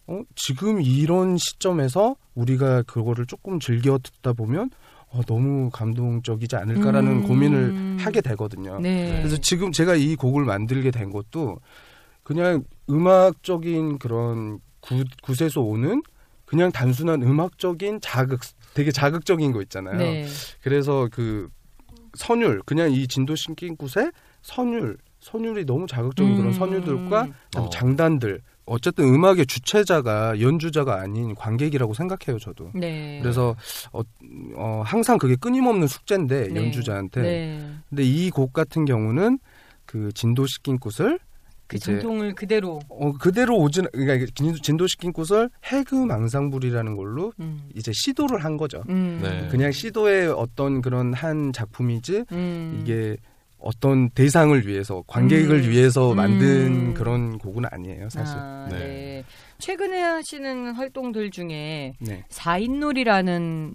어, 0.06 0.22
지금 0.34 0.80
이런 0.80 1.36
시점에서 1.38 2.16
우리가 2.34 2.82
그거를 2.82 3.26
조금 3.26 3.60
즐겨 3.60 3.98
듣다 3.98 4.32
보면 4.32 4.70
어, 5.12 5.22
너무 5.26 5.70
감동적이지 5.70 6.56
않을까라는 6.56 7.12
음. 7.12 7.22
고민을 7.26 7.96
하게 7.98 8.20
되거든요. 8.20 8.78
네. 8.80 9.18
그래서 9.18 9.36
지금 9.38 9.72
제가 9.72 9.94
이 9.96 10.14
곡을 10.16 10.44
만들게 10.44 10.90
된 10.90 11.10
것도 11.10 11.58
그냥 12.22 12.62
음악적인 12.88 13.98
그런 13.98 14.60
굿, 14.80 15.06
굿에서 15.22 15.60
오는 15.60 16.02
그냥 16.44 16.72
단순한 16.72 17.22
음악적인 17.22 18.00
자극, 18.00 18.40
되게 18.74 18.90
자극적인 18.90 19.52
거 19.52 19.62
있잖아요. 19.62 19.96
네. 19.98 20.26
그래서 20.62 21.08
그 21.12 21.48
선율, 22.14 22.62
그냥 22.66 22.92
이 22.92 23.06
진도 23.08 23.34
씻김 23.36 23.76
굿의 23.76 24.10
선율, 24.42 24.96
선율이 25.20 25.64
너무 25.66 25.86
자극적인 25.86 26.34
그런 26.36 26.48
음. 26.48 26.52
선율들과 26.52 27.26
그다음에 27.26 27.66
어. 27.66 27.70
장단들. 27.70 28.40
어쨌든 28.66 29.04
음악의 29.12 29.46
주체자가 29.46 30.40
연주자가 30.40 31.00
아닌 31.00 31.34
관객이라고 31.34 31.92
생각해요, 31.92 32.38
저도. 32.38 32.70
네. 32.74 33.18
그래서 33.20 33.56
어, 33.92 34.00
어, 34.54 34.82
항상 34.84 35.18
그게 35.18 35.34
끊임없는 35.34 35.88
숙제인데 35.88 36.48
네. 36.48 36.54
연주자한테. 36.60 37.20
네. 37.22 37.70
근데 37.88 38.02
이 38.04 38.30
곡 38.30 38.52
같은 38.52 38.84
경우는 38.84 39.40
그 39.86 40.12
진도시킨 40.12 40.78
꽃을 40.78 41.18
그 41.70 41.78
전통을 41.78 42.34
그대로. 42.34 42.80
어, 42.88 43.12
그대로 43.12 43.56
오진 43.56 43.86
그러니까 43.92 44.14
이게 44.14 44.26
진- 44.34 44.54
진도 44.62 44.86
시킨 44.86 45.12
꽃을 45.12 45.48
해금망상불이라는 45.64 46.96
걸로 46.96 47.32
음. 47.40 47.68
이제 47.74 47.92
시도를 47.94 48.44
한 48.44 48.56
거죠. 48.56 48.82
음. 48.88 49.20
네. 49.22 49.46
그냥 49.50 49.70
시도의 49.72 50.28
어떤 50.28 50.82
그런 50.82 51.14
한 51.14 51.52
작품이지 51.52 52.24
음. 52.32 52.80
이게 52.82 53.16
어떤 53.58 54.08
대상을 54.10 54.66
위해서 54.66 55.04
관객을 55.06 55.64
음. 55.64 55.68
위해서 55.70 56.14
만든 56.14 56.66
음. 56.88 56.94
그런 56.94 57.38
곡은 57.38 57.64
아니에요, 57.70 58.08
사실. 58.08 58.34
아, 58.38 58.66
네. 58.70 58.78
네. 58.78 59.24
최근에 59.58 60.00
하시는 60.00 60.72
활동들 60.74 61.30
중에 61.30 61.92
네. 62.00 62.24
사인놀이라는 62.30 63.74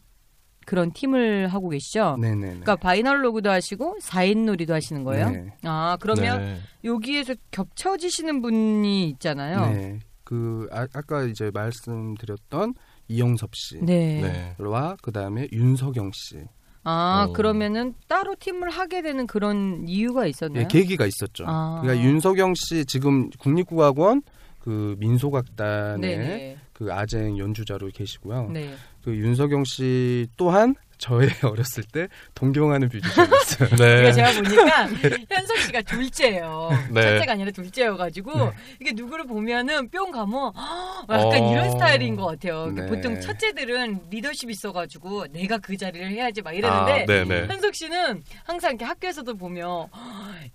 그런 0.66 0.92
팀을 0.92 1.48
하고 1.48 1.70
계시죠? 1.70 2.18
네, 2.20 2.30
네, 2.30 2.36
네. 2.36 2.48
그러니까 2.48 2.76
바이널로그도 2.76 3.50
하시고 3.50 3.98
사인놀이도 4.02 4.74
하시는 4.74 5.04
거예요? 5.04 5.30
네. 5.30 5.54
아 5.64 5.98
그러면 6.00 6.40
네. 6.40 6.60
여기에서 6.84 7.36
겹쳐지시는 7.52 8.42
분이 8.42 9.10
있잖아요. 9.10 9.72
네. 9.72 10.00
그 10.24 10.68
아, 10.72 10.88
아까 10.94 11.24
이제 11.24 11.52
말씀드렸던 11.54 12.74
이영섭 13.08 13.52
씨와 13.56 13.82
네. 13.86 14.22
네. 14.22 14.56
그다음에 15.02 15.48
윤석영 15.52 16.12
씨. 16.14 16.44
아 16.84 17.28
어. 17.30 17.34
그러면은 17.34 17.96
따로 18.08 18.36
팀을 18.40 18.70
하게 18.70 19.02
되는 19.02 19.26
그런 19.26 19.88
이유가 19.88 20.28
있었나요? 20.28 20.64
예, 20.64 20.68
계기가 20.68 21.06
있었죠. 21.06 21.46
아. 21.48 21.80
그러니까 21.82 22.06
윤석영 22.06 22.54
씨 22.56 22.86
지금 22.86 23.30
국립국악원 23.40 24.22
그 24.60 24.96
민소각단의 25.00 26.00
네네. 26.02 26.58
그 26.74 26.92
아쟁 26.92 27.38
연주자로 27.38 27.90
계시고요. 27.94 28.50
네. 28.52 28.74
그 29.06 29.16
윤석영 29.16 29.66
씨 29.66 30.28
또한 30.36 30.74
저의 30.98 31.30
어렸을 31.44 31.84
때 31.84 32.08
동경하는 32.34 32.90
뮤지션이었어요. 32.92 33.70
네. 33.78 34.02
이거 34.02 34.12
제가 34.12 34.32
보니까 34.32 34.88
현석 35.30 35.58
씨가 35.58 35.82
둘째예요. 35.84 36.70
네. 36.90 37.02
첫째가 37.02 37.34
아니라 37.34 37.52
둘째여가지고 37.52 38.52
이게 38.82 38.94
누구를 38.94 39.28
보면은 39.28 39.90
뿅 39.90 40.10
가면 40.10 40.54
헉, 40.56 41.06
약간 41.08 41.44
어. 41.44 41.52
이런 41.52 41.70
스타일인 41.70 42.16
것 42.16 42.26
같아요. 42.26 42.72
네. 42.72 42.88
보통 42.88 43.22
첫째들은 43.22 44.06
리더십 44.10 44.50
있어가지고 44.50 45.28
내가 45.28 45.60
그 45.60 45.78
자리를 45.78 46.10
해야지 46.10 46.42
막 46.42 46.54
이러는데 46.54 47.04
아, 47.04 47.06
네네. 47.06 47.48
현석 47.48 47.76
씨는 47.76 48.24
항상 48.44 48.72
이렇게 48.72 48.86
학교에서도 48.86 49.36
보면 49.36 49.88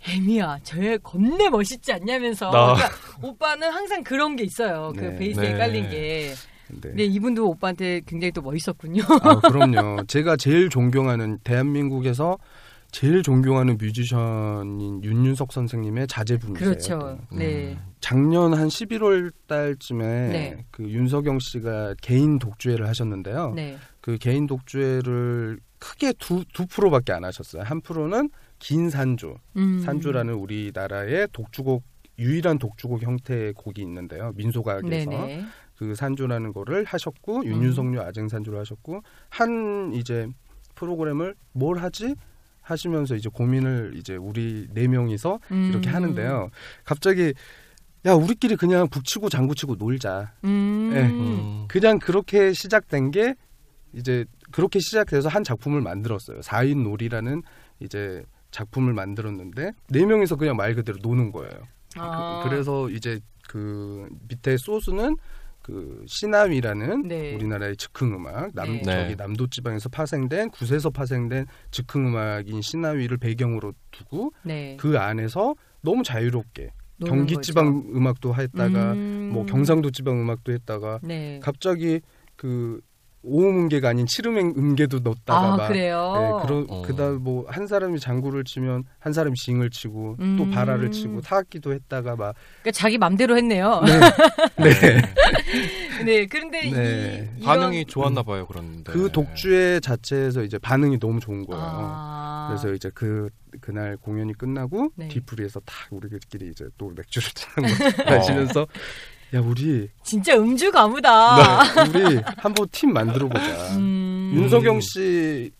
애미야 0.08 0.58
쟤 0.64 0.96
겁내 0.98 1.50
멋있지 1.50 1.92
않냐면서 1.92 2.50
아. 2.50 2.74
그러니까 2.74 2.96
오빠는 3.22 3.70
항상 3.70 4.02
그런 4.02 4.34
게 4.34 4.42
있어요. 4.42 4.92
그 4.96 5.02
네. 5.02 5.16
베이스에 5.16 5.52
네. 5.52 5.58
깔린 5.58 5.88
게. 5.90 6.34
네. 6.74 6.88
근데 6.88 7.04
이분도 7.04 7.48
오빠한테 7.48 8.00
굉장히 8.06 8.32
또 8.32 8.42
멋있었군요. 8.42 9.02
아, 9.22 9.40
그럼요. 9.40 10.04
제가 10.06 10.36
제일 10.36 10.68
존경하는 10.68 11.38
대한민국에서 11.44 12.38
제일 12.92 13.22
존경하는 13.22 13.78
뮤지션인 13.78 15.02
윤윤석 15.04 15.52
선생님의 15.52 16.08
자제분이세요. 16.08 16.70
그렇죠. 16.70 17.18
네. 17.32 17.78
작년 18.00 18.52
한 18.54 18.68
11월 18.68 19.32
달쯤에 19.46 20.28
네. 20.28 20.64
그 20.70 20.84
윤석영 20.84 21.38
씨가 21.38 21.94
개인 22.02 22.38
독주회를 22.38 22.88
하셨는데요. 22.88 23.52
네. 23.54 23.78
그 24.00 24.18
개인 24.18 24.46
독주회를 24.46 25.60
크게 25.78 26.14
두, 26.18 26.44
두 26.52 26.66
프로밖에 26.66 27.12
안 27.12 27.24
하셨어요. 27.24 27.62
한 27.62 27.80
프로는 27.80 28.30
긴 28.58 28.90
산조. 28.90 29.36
음. 29.56 29.80
산조라는 29.80 30.34
우리나라의 30.34 31.28
독주곡 31.32 31.84
유일한 32.18 32.58
독주곡 32.58 33.02
형태의 33.02 33.54
곡이 33.54 33.80
있는데요. 33.80 34.32
민소각에서 34.36 34.88
네네. 34.88 35.44
그 35.80 35.94
산조라는 35.94 36.52
거를 36.52 36.84
하셨고 36.84 37.38
음. 37.38 37.46
윤윤석류 37.46 38.02
아쟁 38.02 38.28
산조를 38.28 38.58
하셨고 38.60 39.02
한 39.30 39.92
이제 39.94 40.28
프로그램을 40.74 41.34
뭘 41.52 41.78
하지 41.78 42.14
하시면서 42.60 43.14
이제 43.14 43.30
고민을 43.32 43.94
이제 43.96 44.14
우리 44.14 44.68
네 44.74 44.86
명이서 44.86 45.40
이렇게 45.70 45.88
음. 45.88 45.94
하는데요. 45.94 46.50
갑자기 46.84 47.32
야 48.04 48.12
우리끼리 48.12 48.56
그냥 48.56 48.88
북치고 48.90 49.30
장구치고 49.30 49.76
놀자. 49.76 50.34
음. 50.44 50.90
네. 50.92 51.06
음. 51.06 51.64
그냥 51.66 51.98
그렇게 51.98 52.52
시작된 52.52 53.10
게 53.10 53.34
이제 53.94 54.26
그렇게 54.52 54.80
시작돼서 54.80 55.30
한 55.30 55.42
작품을 55.42 55.80
만들었어요. 55.80 56.40
4인 56.40 56.82
놀이라는 56.82 57.42
이제 57.80 58.22
작품을 58.50 58.92
만들었는데 58.92 59.72
네 59.88 60.04
명이서 60.04 60.36
그냥 60.36 60.56
말 60.56 60.74
그대로 60.74 60.98
노는 61.00 61.32
거예요. 61.32 61.58
아. 61.96 62.42
그, 62.44 62.54
래서 62.54 62.90
이제 62.90 63.18
그 63.48 64.10
밑에 64.28 64.58
소스는 64.58 65.16
그 65.70 66.04
시나위라는 66.06 67.06
네. 67.06 67.34
우리나라의 67.34 67.76
즉흥 67.76 68.12
음악 68.14 68.50
남 68.54 68.72
네. 68.72 68.82
저기 68.82 69.08
네. 69.08 69.14
남도 69.14 69.46
지방에서 69.46 69.88
파생된 69.88 70.50
굿에서 70.50 70.90
파생된 70.90 71.46
즉흥 71.70 72.08
음악인 72.08 72.60
시나위를 72.60 73.18
배경으로 73.18 73.72
두고 73.92 74.32
네. 74.42 74.76
그 74.78 74.98
안에서 74.98 75.54
너무 75.80 76.02
자유롭게 76.02 76.72
경기 77.06 77.34
거죠. 77.34 77.40
지방 77.40 77.84
음악도 77.94 78.34
했다가 78.34 78.92
음. 78.92 79.30
뭐 79.32 79.46
경상도 79.46 79.90
지방 79.90 80.20
음악도 80.20 80.52
했다가 80.52 81.00
네. 81.02 81.38
갑자기 81.42 82.00
그 82.34 82.80
오음 83.22 83.60
음계가 83.64 83.90
아닌 83.90 84.06
칠음 84.06 84.36
음계도 84.38 85.00
넣었다가 85.00 85.52
아, 85.52 85.56
막 85.56 85.68
그래요? 85.68 86.12
네, 86.40 86.46
그런 86.46 86.66
어. 86.70 86.82
그다음 86.82 87.22
뭐 87.22 87.44
한 87.50 87.66
사람이 87.66 88.00
장구를 88.00 88.44
치면 88.44 88.84
한 88.98 89.12
사람이 89.12 89.34
징을 89.36 89.70
치고 89.70 90.16
또 90.18 90.24
음. 90.44 90.50
바라를 90.50 90.90
치고 90.90 91.20
타악기도 91.20 91.72
했다가 91.72 92.16
막 92.16 92.34
그러니까 92.62 92.70
자기 92.72 92.96
맘대로 92.96 93.36
했네요. 93.36 93.82
네. 94.56 94.70
네. 94.70 95.02
네. 96.04 96.26
그런데 96.26 96.70
네. 96.70 97.30
이 97.38 97.42
반응이 97.44 97.76
이런- 97.80 97.86
좋았나 97.88 98.22
봐요, 98.22 98.46
그런데. 98.46 98.90
그 98.92 99.10
독주의 99.12 99.80
자체에서 99.80 100.42
이제 100.42 100.58
반응이 100.58 100.98
너무 100.98 101.20
좋은 101.20 101.44
거예요. 101.44 101.62
아. 101.62 102.46
그래서 102.48 102.72
이제 102.74 102.90
그 102.94 103.28
그날 103.60 103.96
공연이 103.96 104.32
끝나고 104.32 104.92
네. 104.96 105.08
뒤풀이에서 105.08 105.60
탁 105.60 105.74
우리들끼리 105.90 106.48
이제 106.50 106.66
또 106.78 106.90
맥주를 106.96 107.28
짠거 107.34 108.04
마시면서 108.10 108.66
야 109.34 109.40
우리 109.40 109.88
진짜 110.02 110.36
음주 110.36 110.70
가무다. 110.72 111.84
네, 111.84 111.98
우리 112.08 112.16
한번 112.36 112.66
팀 112.72 112.92
만들어 112.92 113.28
보자. 113.28 113.76
음. 113.76 114.32
윤석영 114.34 114.80
씨 114.80 115.50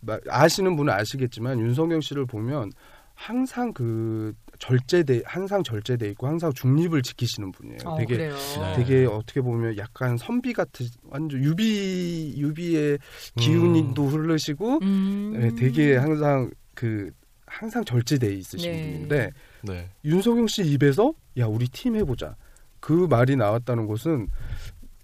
마- 0.00 0.18
아시는 0.28 0.76
분은 0.76 0.92
아시겠지만 0.92 1.60
윤석영 1.60 2.00
씨를 2.00 2.26
보면 2.26 2.72
항상 3.14 3.72
그 3.72 4.34
절제돼 4.58 5.22
항상 5.24 5.62
절제돼 5.62 6.10
있고 6.10 6.26
항상 6.26 6.52
중립을 6.52 7.02
지키시는 7.02 7.52
분이에요. 7.52 7.78
어, 7.84 7.96
되게 7.96 8.16
그래요. 8.16 8.34
네. 8.34 8.74
되게 8.76 9.06
어떻게 9.06 9.40
보면 9.40 9.76
약간 9.76 10.16
선비 10.16 10.52
같은 10.52 10.86
완전 11.04 11.42
유비 11.44 12.34
유비의 12.36 12.98
기운도 13.36 14.06
흐르시고 14.06 14.80
음. 14.82 15.32
네, 15.38 15.54
되게 15.54 15.96
항상 15.96 16.50
그 16.74 17.10
항상 17.46 17.84
절제돼 17.84 18.32
있으신 18.34 18.70
네. 18.72 18.82
분인데 18.92 19.30
네. 19.62 19.88
윤석영 20.04 20.48
씨 20.48 20.62
입에서 20.62 21.12
야 21.38 21.46
우리 21.46 21.68
팀 21.68 21.94
해보자 21.96 22.34
그 22.82 23.06
말이 23.08 23.36
나왔다는 23.36 23.86
것은 23.86 24.26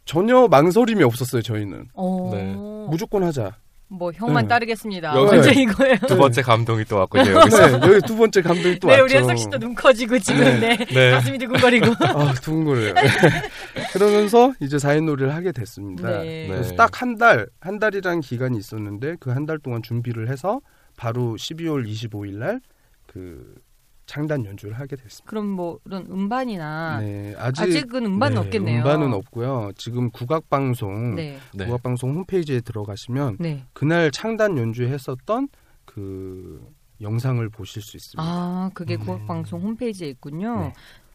전혀 0.04 0.48
망설임이 0.48 1.02
없었어요 1.04 1.42
저희는 1.42 1.86
어. 1.94 2.30
네. 2.34 2.54
무조건 2.90 3.22
하자 3.22 3.56
뭐 3.90 4.12
형만 4.12 4.44
네. 4.44 4.48
따르겠습니다. 4.48 5.14
여기- 5.16 5.34
먼저 5.36 5.50
이거예요. 5.50 5.96
두 6.06 6.16
번째 6.18 6.42
감동이 6.42 6.84
또 6.84 6.96
왔고 6.96 7.18
이제 7.22 7.32
여기서. 7.32 7.78
네, 7.78 7.88
여기 7.94 8.06
두 8.06 8.16
번째 8.18 8.42
감독이 8.42 8.78
또 8.80 8.88
네, 8.88 8.92
왔죠 9.00 9.04
우리 9.04 9.14
현석 9.14 9.38
씨도 9.38 9.58
눈 9.60 9.74
커지고 9.74 10.18
지금 10.18 10.44
네. 10.60 10.76
네. 10.76 11.10
가슴이 11.12 11.38
두근거리고. 11.38 11.86
아 12.04 12.34
두근거려요 12.34 12.92
그러면서 13.94 14.52
이제 14.60 14.76
4인 14.76 15.04
놀이를 15.04 15.34
하게 15.34 15.52
됐습니다 15.52 16.20
네. 16.20 16.48
그래서 16.48 16.70
네. 16.72 16.76
딱한 16.76 17.16
달한 17.16 17.78
달이란 17.80 18.20
기간이 18.20 18.58
있었는데 18.58 19.16
그 19.20 19.30
한 19.30 19.46
달 19.46 19.58
동안 19.58 19.82
준비를 19.82 20.28
해서 20.28 20.60
바로 20.98 21.36
12월 21.38 21.86
25일 21.88 22.34
날그 22.36 23.54
창단 24.08 24.46
연주를 24.46 24.78
하게 24.78 24.96
됐습니다. 24.96 25.28
그럼 25.28 25.46
뭐 25.46 25.78
이런 25.84 26.06
음반이나 26.10 26.98
네, 27.00 27.34
아직 27.36 27.62
아직 27.62 27.94
은 27.94 28.06
음반은 28.06 28.34
네, 28.34 28.40
없겠네요. 28.40 28.78
음반은 28.80 29.12
없고요. 29.12 29.72
지금 29.76 30.10
국악 30.10 30.48
방송 30.48 31.14
네. 31.14 31.38
네. 31.52 31.66
국악 31.66 31.82
방송 31.82 32.14
홈페이지에 32.14 32.62
들어가시면 32.62 33.36
네. 33.38 33.64
그날 33.74 34.10
창단 34.10 34.56
연주했었던 34.56 35.48
그 35.84 36.66
영상을 37.02 37.46
보실 37.50 37.82
수 37.82 37.96
있습니다. 37.98 38.22
아, 38.26 38.70
그게 38.72 38.96
음. 38.96 39.00
국악 39.00 39.26
방송 39.26 39.60
홈페이지에 39.60 40.08
있군요. 40.08 40.58
네. 40.58 40.72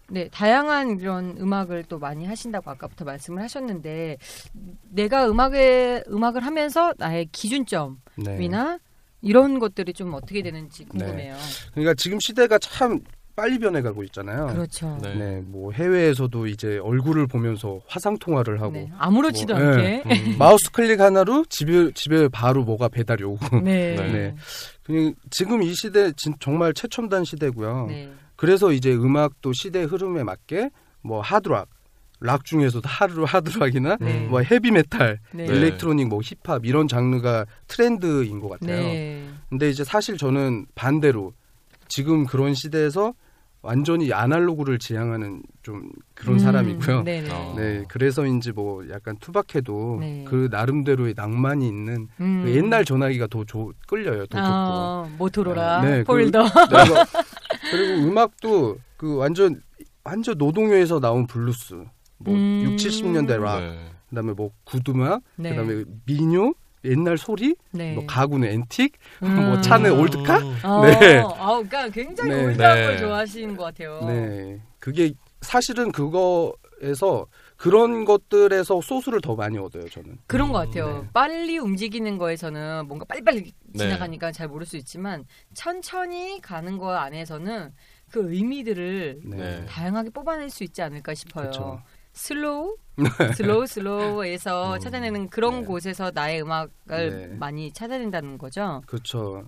네. 0.10 0.30
다양한 0.30 1.00
이런 1.00 1.36
음악을 1.39 1.86
또 1.89 1.98
많이 1.98 2.26
하신다고 2.28 2.70
아까부터 2.70 3.06
말씀을 3.06 3.41
하셨는데 3.41 4.18
내가 4.89 5.28
음악에 5.28 6.04
음악을 6.08 6.46
하면서 6.46 6.94
나의 7.00 7.28
기준점이나 7.32 7.98
네. 8.18 8.80
이런 9.24 9.57
것들이 9.57 9.93
좀 9.93 10.13
어떻게 10.13 10.43
되는지 10.43 10.86
궁금해요. 10.86 11.36
그러니까 11.71 11.93
지금 11.95 12.19
시대가 12.19 12.59
참 12.59 12.99
빨리 13.36 13.57
변해가고 13.57 14.03
있잖아요. 14.03 14.47
그렇죠. 14.47 14.99
네. 15.01 15.15
네, 15.15 15.41
뭐 15.43 15.71
해외에서도 15.71 16.45
이제 16.45 16.78
얼굴을 16.78 17.26
보면서 17.26 17.80
화상 17.88 18.17
통화를 18.17 18.61
하고 18.61 18.74
네. 18.74 18.91
아무렇지도 18.99 19.55
뭐, 19.55 19.63
않게. 19.63 20.03
음. 20.05 20.36
마우스 20.38 20.71
클릭 20.71 20.99
하나로 20.99 21.45
집에 21.49 21.91
집에 21.93 22.28
바로 22.28 22.63
뭐가 22.63 22.89
배달이 22.89 23.24
오고. 23.24 23.61
네. 23.63 23.95
네. 23.95 24.11
네. 24.11 24.36
그냥 24.84 25.15
지금 25.32 25.63
이 25.63 25.74
시대 25.74 26.11
진, 26.11 26.36
정말 26.39 26.74
최첨단 26.74 27.24
시대고요. 27.24 27.88
네. 27.88 28.11
그래서 28.36 28.71
이제 28.71 28.93
음악도 28.93 29.53
시대 29.53 29.84
흐름에 29.84 30.24
맞게 30.24 30.69
뭐 31.01 31.21
hard 31.22 31.43
rock, 31.43 31.70
락 32.24 32.45
중에서도 32.45 32.88
hard 32.88 33.20
hard 33.20 33.48
rock이나 33.48 33.97
네. 33.99 34.26
뭐 34.28 34.41
헤비메탈, 34.41 35.19
네. 35.34 35.45
네. 35.45 35.53
electronic, 35.53 36.07
뭐 36.07 36.21
힙합 36.24 36.65
이런 36.65 36.88
장르가 36.88 37.45
트렌드인 37.67 38.39
것 38.39 38.47
같아요. 38.47 38.82
네. 38.82 39.28
근데 39.49 39.69
이제 39.69 39.84
사실 39.84 40.17
저는 40.17 40.65
반대로 40.74 41.34
지금 41.89 42.26
그런 42.26 42.53
시대에서 42.53 43.13
완전히 43.61 44.11
아날로그를 44.13 44.80
지향하는 44.80 45.43
좀 45.63 45.89
그런 46.13 46.36
음, 46.36 46.39
사람이고요. 46.39 47.03
네네. 47.03 47.30
어. 47.30 47.55
네, 47.57 47.84
그래서인지 47.89 48.53
뭐 48.53 48.89
약간 48.89 49.17
투박해도 49.17 49.97
네. 49.99 50.26
그 50.28 50.47
나름대로의 50.49 51.13
낭만이 51.17 51.67
있는 51.67 52.07
음. 52.21 52.43
그 52.43 52.55
옛날 52.55 52.86
전화기가 52.86 53.28
더 53.28 53.43
조, 53.43 53.71
끌려요, 53.88 54.26
더 54.28 54.38
좋고. 54.38 54.47
아, 54.47 55.09
모토로라, 55.17 55.82
네, 55.82 56.03
폴더. 56.03 56.43
그 56.43 56.76
리고, 56.76 56.95
그리고 57.71 58.07
음악도 58.07 58.78
그 58.97 59.17
완전 59.17 59.61
완전 60.03 60.38
노동요에서 60.38 60.99
나온 60.99 61.28
블루스, 61.28 61.86
뭐 62.24 62.34
음. 62.34 62.63
6, 62.63 62.76
70년대 62.78 63.39
락, 63.39 63.59
네. 63.59 63.80
그다음에 64.09 64.34
뭐 64.34 64.51
구두막, 64.63 65.21
네. 65.36 65.49
그다음에 65.49 65.84
민요, 66.05 66.53
옛날 66.86 67.17
소리, 67.17 67.55
네. 67.71 67.93
뭐 67.93 68.05
가구는 68.05 68.47
앤틱, 68.49 68.93
음. 69.24 69.36
뭐 69.49 69.61
차는 69.61 69.91
old 69.91 70.11
car? 70.11 70.38
어, 70.63 70.86
네. 70.86 71.19
아우, 71.19 71.63
그러니까 71.63 71.89
굉장히 71.89 72.32
네. 72.32 72.45
old한 72.45 72.76
네. 72.76 72.86
걸 72.86 72.97
좋아하시는 72.97 73.55
것 73.55 73.63
같아요. 73.65 74.01
네. 74.05 74.61
그게 74.80 75.13
사실은 75.41 75.91
그거에서 75.91 77.28
그런 77.57 78.03
것들에서 78.03 78.82
소스를 78.82 79.21
더 79.21 79.36
많이 79.36 79.57
얻어요, 79.57 79.88
저는. 79.88 80.17
그런 80.28 80.51
것 80.51 80.59
같아요. 80.59 81.03
네. 81.03 81.09
빨리 81.13 81.57
움직이는 81.57 82.17
거에서는 82.17 82.88
뭔가 82.88 83.05
빨리빨리 83.05 83.53
네. 83.67 83.78
지나가니까 83.78 84.32
잘 84.32 84.47
모를 84.47 84.65
수 84.65 84.76
있지만 84.78 85.26
천천히 85.53 86.41
가는 86.41 86.78
거 86.78 86.93
안에서는 86.95 87.71
그 88.11 88.32
의미들을 88.32 89.21
네. 89.24 89.38
네. 89.38 89.65
다양하게 89.65 90.09
뽑아낼 90.11 90.49
수 90.49 90.63
있지 90.63 90.82
않을까 90.82 91.13
싶어요. 91.13 91.47
그쵸. 91.47 91.82
slow, 92.14 92.78
slow, 93.36 93.66
slow에서 93.66 94.76
음, 94.76 94.80
찾아내는 94.80 95.30
그런 95.30 95.61
네. 95.61 95.66
곳에서 95.66 96.11
나의 96.14 96.41
음악을 96.41 97.09
네. 97.09 97.28
많이 97.38 97.72
찾아낸다는 97.72 98.38
거죠. 98.38 98.82
그렇죠. 98.86 99.45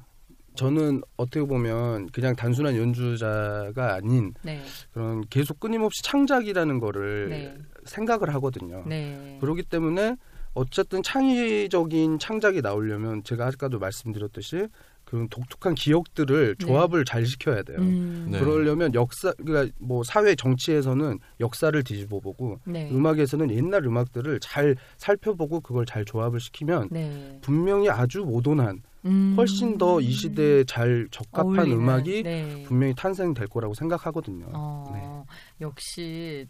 저는 0.56 1.02
어떻게 1.18 1.46
보면 1.46 2.08
그냥 2.08 2.36
단순한 2.36 2.76
연주자가 2.78 3.96
아닌 3.96 4.34
네, 4.42 4.64
그런 4.94 5.22
계속 5.30 5.60
끊임없이 5.60 6.02
창작이라는 6.04 6.80
거를 6.80 7.30
네. 7.30 7.58
생각을 7.86 8.34
하거든요. 8.36 8.84
네, 8.88 9.38
그렇기 9.42 9.64
때문에 9.64 10.16
어쨌든 10.54 11.04
창의적인 11.04 12.20
창작이 12.20 12.62
나오려면 12.62 13.24
제가 13.24 13.48
아까도 13.48 13.78
말씀드렸듯이 13.78 14.68
그런 15.06 15.30
독특한 15.30 15.76
기억들을 15.76 16.56
네. 16.60 16.66
조합을 16.66 17.06
잘 17.06 17.26
시켜야 17.26 17.62
돼요. 17.64 17.78
음, 17.80 18.28
네. 18.32 18.40
그러려면 18.40 18.94
역사 18.94 19.32
그러니까 19.34 19.74
뭐 19.80 20.04
사회 20.04 20.36
정치에서는 20.36 21.20
역사를 21.40 21.84
뒤집어 21.84 22.20
보고 22.20 22.60
네, 22.66 22.90
음악에서는 22.92 23.52
옛날 23.52 23.86
음악들을 23.86 24.40
잘 24.40 24.76
살펴보고 24.98 25.62
그걸 25.62 25.86
잘 25.86 26.04
조합을 26.06 26.40
시키면 26.40 26.90
네. 26.92 27.38
분명히 27.42 27.90
아주 27.90 28.22
모던한 28.26 28.82
음. 29.06 29.36
훨씬 29.38 29.78
더 29.78 30.02
이 30.02 30.12
시대에 30.12 30.64
잘 30.64 31.08
적합한 31.12 31.60
어울리는, 31.60 31.78
음악이 31.78 32.24
네. 32.24 32.64
분명히 32.68 32.96
탄생될 32.96 33.48
거라고 33.48 33.76
생각하거든요. 33.76 34.48
어, 34.54 35.26
역시 35.62 36.48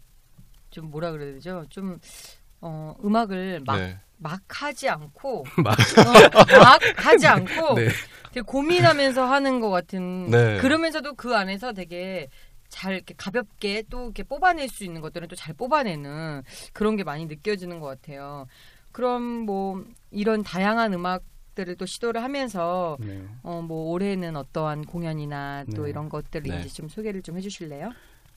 좀 0.70 0.90
뭐라 0.90 1.12
그래야 1.12 1.34
되죠? 1.34 1.64
좀 1.68 1.98
어, 2.62 2.94
음악을 3.04 3.60
막, 3.66 3.76
네. 3.78 4.00
막 4.18 4.40
하지 4.48 4.88
않고 4.88 5.44
막. 5.62 5.72
어, 5.78 6.58
막 6.58 6.80
하지 6.96 7.26
않고 7.26 7.74
네. 7.74 7.88
되게 8.32 8.40
고민하면서 8.42 9.24
하는 9.24 9.60
것 9.60 9.70
같은 9.70 10.30
네. 10.30 10.58
그러면서도 10.58 11.14
그 11.14 11.34
안에서 11.36 11.72
되게 11.72 12.28
잘 12.68 12.94
이렇게 12.94 13.14
가볍게 13.16 13.82
또 13.88 14.04
이렇게 14.04 14.22
뽑아낼 14.22 14.68
수 14.68 14.84
있는 14.84 15.00
것들은 15.00 15.28
또 15.28 15.36
잘 15.36 15.54
뽑아내는 15.54 16.42
그런 16.72 16.96
게 16.96 17.04
많이 17.04 17.26
느껴지는 17.26 17.78
것 17.80 17.86
같아요. 17.86 18.46
그럼 18.92 19.22
뭐 19.22 19.84
이런 20.10 20.42
다양한 20.42 20.92
음악 20.94 21.22
들을 21.54 21.74
또 21.76 21.86
시도를 21.86 22.22
하면서 22.22 22.96
네. 23.00 23.22
어뭐 23.42 23.90
올해는 23.90 24.36
어떠한 24.36 24.84
공연이나 24.84 25.64
또 25.74 25.84
네. 25.84 25.90
이런 25.90 26.08
것들을 26.08 26.50
네. 26.50 26.60
이제 26.60 26.68
좀 26.68 26.88
소개를 26.88 27.22
좀 27.22 27.36
해주실래요? 27.38 27.92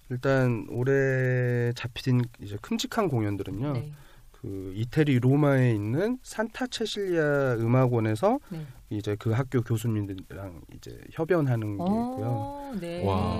일단 0.09 0.65
올해 0.69 1.71
잡힌 1.73 2.21
이제 2.41 2.57
큼직한 2.61 3.09
공연들은요. 3.09 3.73
네. 4.41 4.49
그 4.49 4.73
이태리 4.75 5.19
로마에 5.19 5.71
있는 5.71 6.17
산타 6.23 6.67
체실리아 6.67 7.55
음악원에서 7.55 8.39
네. 8.49 8.65
이제 8.91 9.15
그 9.19 9.31
학교 9.31 9.61
교수님들이랑 9.61 10.61
이제 10.75 10.99
협연하는 11.11 11.77
게 11.77 11.83
있고요. 11.83 12.25
어, 12.27 12.73
네. 12.79 13.05
와. 13.05 13.37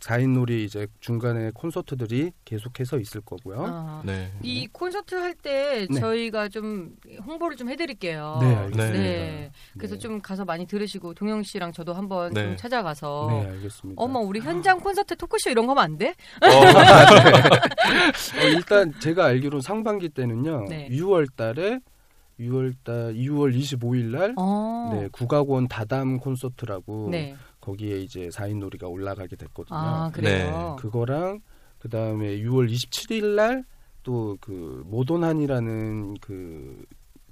4인 0.00 0.34
놀이 0.34 0.64
이제 0.64 0.86
중간에 1.00 1.50
콘서트들이 1.52 2.30
계속해서 2.44 2.98
있을 2.98 3.20
거고요. 3.22 3.64
아, 3.66 4.02
네. 4.04 4.30
이 4.42 4.68
콘서트 4.70 5.14
할때 5.16 5.86
네. 5.90 6.00
저희가 6.00 6.48
좀 6.48 6.94
홍보를 7.26 7.56
좀 7.56 7.68
해드릴게요. 7.68 8.38
네, 8.40 8.54
알겠습니다. 8.54 8.92
네. 8.92 9.50
그래서 9.76 9.94
네. 9.94 9.98
좀 9.98 10.20
가서 10.20 10.44
많이 10.44 10.66
들으시고 10.66 11.14
동영 11.14 11.42
씨랑 11.42 11.72
저도 11.72 11.92
한번 11.92 12.32
네. 12.32 12.44
좀 12.44 12.56
찾아가서 12.56 13.26
네, 13.30 13.46
알겠습니다. 13.50 14.00
어머 14.00 14.20
우리 14.20 14.38
현장 14.40 14.78
콘서트 14.78 15.16
토크쇼 15.16 15.50
이런 15.50 15.66
거 15.66 15.72
하면 15.72 15.84
안 15.84 15.98
돼? 15.98 16.14
어, 16.42 16.46
일단 18.54 18.92
제가 19.00 19.24
알기로 19.26 19.60
상반기 19.60 20.08
때는요. 20.10 20.66
네. 20.68 20.88
6월 20.90 21.28
달에 21.34 21.80
6월달 22.38 23.16
2월 23.16 23.56
25일 23.56 24.04
날 24.16 24.34
어. 24.36 24.90
네, 24.92 25.08
국악원 25.12 25.68
다담 25.68 26.18
콘서트라고 26.18 27.08
네. 27.10 27.34
거기에 27.60 27.98
이제 28.00 28.30
사인 28.30 28.60
놀이가 28.60 28.88
올라가게 28.88 29.36
됐거든요. 29.36 29.78
아, 29.78 30.10
그래요. 30.10 30.76
그거랑 30.78 31.40
그다음에 31.78 32.38
6월 32.38 32.70
27일 32.70 33.34
날 33.34 33.64
또 34.06 34.36
그 34.40 34.84
모돈한이라는 34.86 36.14
그 36.20 36.84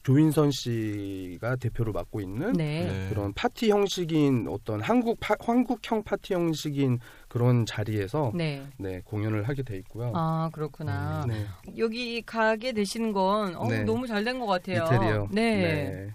조인선 0.03 0.51
씨가 0.51 1.55
대표로 1.57 1.93
맡고 1.93 2.21
있는 2.21 2.53
네. 2.53 2.85
네. 2.85 3.09
그런 3.09 3.33
파티 3.33 3.71
형식인 3.71 4.49
어떤 4.51 4.81
한국 4.81 5.19
파, 5.21 5.37
한국형 5.39 6.03
파티 6.03 6.35
형식인 6.35 6.99
그런 7.35 7.67
자리에서 7.67 8.31
네, 8.33 8.65
네. 8.79 9.01
공연을 9.05 9.49
하게 9.49 9.65
돼 9.65 9.77
있고요. 9.79 10.13
아, 10.15 10.51
그렇구나. 10.53 11.25
네, 11.27 11.45
여기 11.77 12.23
가게 12.23 12.71
되시는 12.73 13.13
건 13.13 13.57
어, 13.57 13.67
네. 13.67 13.83
너무 13.83 14.07
잘 14.07 14.23
된 14.23 14.39
것 14.39 14.47
같아요. 14.47 14.85
이태리요. 14.85 15.29
네. 15.33 16.15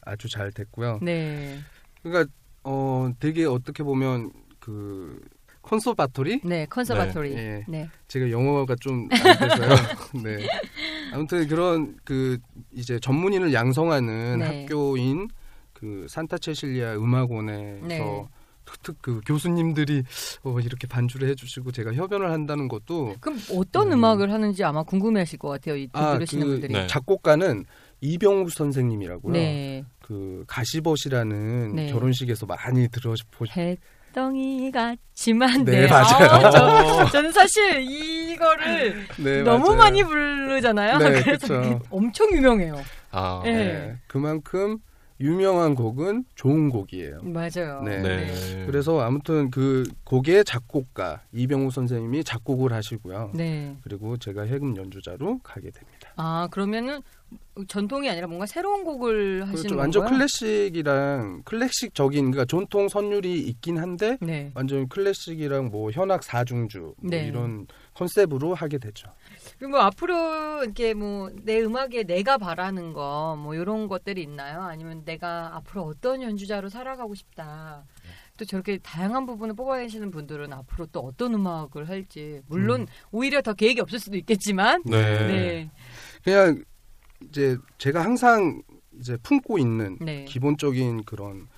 아주 0.00 0.26
잘 0.30 0.50
됐고요. 0.50 1.00
네. 1.02 1.58
그러니까 2.02 2.32
어 2.64 3.10
되게 3.20 3.44
어떻게 3.44 3.82
보면 3.82 4.30
그 4.58 5.20
콘서바토리 5.60 6.40
네, 6.44 6.64
컨서바토리. 6.64 7.34
네. 7.34 7.64
네. 7.68 7.80
예. 7.80 7.88
제가 8.08 8.30
영어가 8.30 8.74
좀 8.80 9.06
안 9.12 9.38
돼서요. 9.50 9.68
네. 10.24 10.46
아무튼 11.12 11.46
그런 11.46 11.98
그 12.04 12.38
이제 12.72 12.98
전문인을 12.98 13.52
양성하는 13.52 14.38
네. 14.38 14.62
학교인 14.62 15.28
그 15.74 16.06
산타체실리아 16.08 16.94
음악원에서 16.96 17.86
네. 17.86 18.24
그 19.00 19.20
교수님들이 19.26 20.02
어, 20.44 20.60
이렇게 20.60 20.86
반주를 20.86 21.28
해주시고 21.28 21.72
제가 21.72 21.94
협연을 21.94 22.30
한다는 22.30 22.68
것도 22.68 23.14
그럼 23.20 23.38
어떤 23.54 23.88
음. 23.92 23.98
음. 23.98 24.04
악을 24.04 24.32
하는지 24.32 24.64
아마 24.64 24.82
궁금해하실 24.82 25.38
것 25.38 25.48
같아요. 25.48 25.76
이 25.76 25.88
아, 25.92 26.14
들으시는 26.14 26.44
그 26.46 26.52
분들이. 26.52 26.72
네. 26.72 26.86
작곡가는 26.86 27.64
이병우 28.00 28.50
선생님이라고요. 28.50 29.32
네. 29.32 29.84
그 30.00 30.44
가시벗이라는 30.46 31.74
네. 31.74 31.92
결혼식에서 31.92 32.46
많이 32.46 32.88
들어보시. 32.88 33.24
햇덩이 33.56 34.70
같지만 34.70 35.64
네, 35.64 35.82
네. 35.82 35.86
맞아요. 35.88 36.28
아, 36.30 36.50
저, 36.50 37.10
저는 37.10 37.32
사실 37.32 37.80
이거를 37.82 39.06
네, 39.18 39.42
너무 39.42 39.66
맞아요. 39.66 39.76
많이 39.78 40.02
부르잖아요. 40.04 40.98
네, 40.98 41.22
그래서 41.22 41.80
엄청 41.90 42.30
유명해요. 42.32 42.82
아, 43.10 43.42
네. 43.44 43.52
네. 43.52 43.96
그만큼 44.06 44.78
유명한 45.20 45.74
곡은 45.74 46.24
좋은 46.34 46.70
곡이에요. 46.70 47.22
맞아요. 47.22 47.82
네. 47.82 48.00
네. 48.00 48.66
그래서 48.66 49.00
아무튼 49.00 49.50
그 49.50 49.88
곡의 50.04 50.44
작곡가 50.44 51.22
이병우 51.32 51.70
선생님이 51.70 52.22
작곡을 52.24 52.72
하시고요. 52.72 53.32
네. 53.34 53.76
그리고 53.82 54.16
제가 54.16 54.42
해금 54.42 54.76
연주자로 54.76 55.38
가게 55.42 55.70
됩니다. 55.70 56.12
아 56.16 56.48
그러면은 56.50 57.00
전통이 57.66 58.08
아니라 58.08 58.26
뭔가 58.26 58.46
새로운 58.46 58.84
곡을 58.84 59.42
하시는 59.42 59.52
그렇죠. 59.52 59.68
건가요? 59.68 59.82
완전 59.82 60.06
클래식이랑 60.06 61.42
클래식적인 61.44 62.30
그러니까 62.30 62.44
전통 62.44 62.88
선율이 62.88 63.40
있긴 63.40 63.78
한데 63.78 64.16
네. 64.20 64.52
완전 64.54 64.88
클래식이랑 64.88 65.70
뭐 65.70 65.90
현악 65.90 66.22
사중주 66.22 66.78
뭐 66.78 66.94
네. 67.02 67.26
이런 67.26 67.66
컨셉으로 67.94 68.54
하게 68.54 68.78
되죠. 68.78 69.08
그리고 69.58 69.72
뭐 69.72 69.80
앞으로 69.80 70.62
이렇게 70.64 70.94
뭐 70.94 71.30
내 71.42 71.60
음악에 71.60 72.04
내가 72.04 72.38
바라는 72.38 72.92
거 72.92 73.36
뭐 73.38 73.54
이런 73.54 73.88
것들이 73.88 74.22
있나요? 74.22 74.62
아니면 74.62 75.04
내가 75.04 75.56
앞으로 75.56 75.82
어떤 75.84 76.22
연주자로 76.22 76.68
살아가고 76.68 77.14
싶다. 77.14 77.84
또 78.36 78.44
저렇게 78.44 78.78
다양한 78.78 79.26
부분을 79.26 79.54
뽑아내시는 79.56 80.10
분들은 80.12 80.52
앞으로 80.52 80.86
또 80.86 81.00
어떤 81.00 81.34
음악을 81.34 81.88
할지 81.88 82.40
물론 82.46 82.82
음. 82.82 82.86
오히려 83.10 83.42
더 83.42 83.52
계획이 83.52 83.80
없을 83.80 83.98
수도 83.98 84.16
있겠지만 84.16 84.82
네. 84.86 85.26
네. 85.26 85.70
그냥 86.22 86.62
이제 87.28 87.56
제가 87.78 88.04
항상 88.04 88.62
이제 89.00 89.16
품고 89.24 89.58
있는 89.58 89.98
네. 90.00 90.24
기본적인 90.24 91.02
그런 91.04 91.48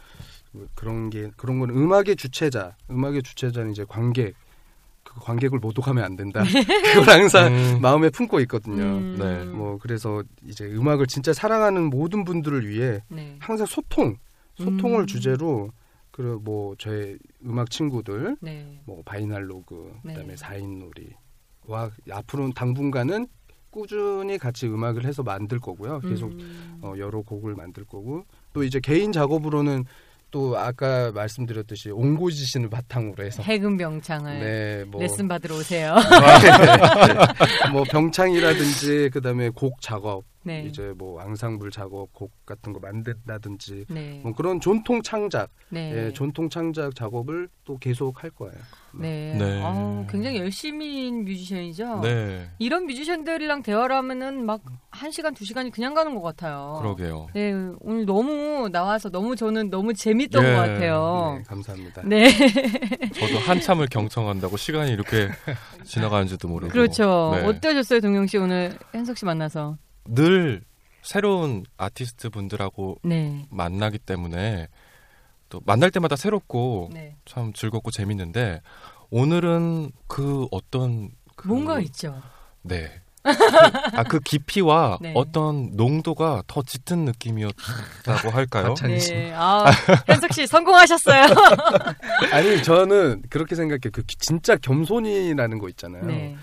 그런 0.75 1.11
게 1.11 1.31
그런 1.37 1.59
거는 1.61 1.77
음악의 1.77 2.17
주체자, 2.17 2.77
음악의 2.91 3.23
주체자는 3.23 3.73
이제 3.73 3.85
관객. 3.87 4.35
그 5.11 5.19
관객을 5.19 5.59
모독하면 5.59 6.05
안 6.05 6.15
된다. 6.15 6.45
그걸 6.95 7.21
항상 7.21 7.53
음, 7.53 7.81
마음에 7.81 8.11
품고 8.11 8.39
있거든요. 8.43 8.85
음. 8.85 9.17
네. 9.19 9.45
뭐 9.45 9.77
그래서 9.79 10.23
이제 10.47 10.65
음악을 10.65 11.09
진짜 11.09 11.33
사랑하는 11.33 11.91
모든 11.91 12.25
분들을 12.25 12.69
위해 12.69 13.03
네. 13.09 13.37
항상 13.41 13.67
소통, 13.67 14.17
소통을 14.55 15.01
음. 15.01 15.07
주제로 15.07 15.73
그리고 16.13 16.39
뭐 16.39 16.77
저의 16.77 17.19
음악 17.45 17.71
친구들, 17.71 18.37
네. 18.41 18.81
뭐 18.85 19.03
바이날로그, 19.05 19.93
네. 20.05 20.13
그다음에 20.13 20.37
사인놀이와 20.37 21.91
앞으로는 22.09 22.53
당분간은 22.53 23.27
꾸준히 23.71 24.39
같이 24.39 24.69
음악을 24.69 25.05
해서 25.05 25.25
만들 25.25 25.59
거고요. 25.59 26.01
계속 26.01 26.31
음. 26.31 26.79
어, 26.83 26.95
여러 26.99 27.23
곡을 27.23 27.57
만들 27.57 27.85
거고 27.85 28.25
또 28.53 28.63
이제 28.63 28.79
개인 28.79 29.11
작업으로는 29.11 29.85
또 30.31 30.57
아까 30.59 31.11
말씀드렸듯이 31.13 31.91
옹고지신을 31.91 32.71
바탕으로 32.71 33.25
해서. 33.25 33.43
해금 33.43 33.77
병창을 33.77 34.41
네, 34.41 34.85
뭐. 34.85 35.01
레슨 35.01 35.29
받으러 35.29 35.57
오세요. 35.57 35.97
뭐 37.73 37.85
병창이라든지 37.85 39.11
그다음에 39.13 39.49
곡 39.51 39.81
작업 39.81 40.25
네. 40.43 40.65
이제 40.67 40.93
뭐 40.97 41.21
앙상블 41.21 41.71
작업 41.71 42.13
곡 42.13 42.33
같은 42.47 42.73
거 42.73 42.81
만든다든지 42.81 43.87
네. 43.89 44.21
뭐 44.23 44.33
그런 44.33 44.61
전통 44.61 45.03
창작 45.03 45.51
네. 45.69 46.07
예, 46.09 46.13
전통 46.13 46.49
창작 46.49 46.95
작업을 46.95 47.49
또 47.65 47.79
계속 47.79 48.23
할 48.23 48.31
거예요. 48.31 48.55
네. 48.99 49.35
네. 49.39 49.63
아우, 49.63 50.07
굉장히 50.09 50.39
열심인 50.39 51.25
뮤지션이죠. 51.25 52.01
네. 52.01 52.51
이런 52.59 52.87
뮤지션들이랑 52.87 53.63
대화를 53.63 53.95
하면은 53.97 54.45
막 54.45 54.63
한 54.91 55.11
시간 55.11 55.35
두 55.35 55.45
시간이 55.45 55.71
그냥 55.71 55.95
가는 55.95 56.15
것 56.15 56.21
같아요. 56.21 56.79
그러게요. 56.83 57.29
네, 57.33 57.53
오늘 57.81 58.05
너무 58.05 58.69
나와서 58.71 59.09
너무 59.09 59.37
저는 59.37 59.71
너무 59.71 59.95
재밌던 59.95 60.45
예. 60.45 60.51
것 60.51 60.57
같아요. 60.57 61.37
네, 61.39 61.45
감사합니다. 61.45 62.03
네, 62.05 62.29
저도 63.15 63.39
한참을 63.39 63.87
경청한다고 63.89 64.57
시간이 64.57 64.91
이렇게 64.91 65.29
지나가는지도 65.85 66.49
모르고. 66.49 66.73
그렇죠. 66.73 67.33
네. 67.35 67.47
어떠셨어요, 67.47 68.01
동영 68.01 68.27
씨 68.27 68.37
오늘 68.39 68.77
현석 68.93 69.17
씨 69.17 69.25
만나서? 69.25 69.79
늘 70.07 70.63
새로운 71.03 71.65
아티스트 71.77 72.31
분들하고 72.31 72.99
네, 73.03 73.47
만나기 73.51 73.99
때문에 73.99 74.69
또 75.49 75.61
만날 75.65 75.91
때마다 75.91 76.17
새롭고 76.17 76.91
네. 76.93 77.17
참 77.25 77.53
즐겁고 77.53 77.91
재밌는데 77.91 78.61
오늘은 79.11 79.91
그 80.07 80.47
어떤 80.51 81.11
그 81.37 81.49
뭔가 81.49 81.81
있죠. 81.81 82.21
네. 82.63 83.01
아그 83.23 84.21
깊이와 84.21 84.99
네. 85.03 85.13
어떤 85.15 85.73
농도가 85.77 86.43
더 86.47 86.63
짙은 86.63 87.05
느낌이었다고 87.07 88.31
할까요? 88.31 88.75
가찬- 88.75 88.99
찬- 88.99 89.15
네, 89.15 89.33
아 89.35 89.71
현석 90.07 90.33
씨 90.33 90.47
성공하셨어요. 90.47 91.25
아니 92.33 92.63
저는 92.63 93.23
그렇게 93.29 93.57
생각해. 93.57 93.81
그 93.93 94.03
기- 94.05 94.17
진짜 94.17 94.57
겸손이라는 94.57 95.59
거 95.59 95.69
있잖아요. 95.71 96.05
네, 96.05 96.35
그 96.37 96.41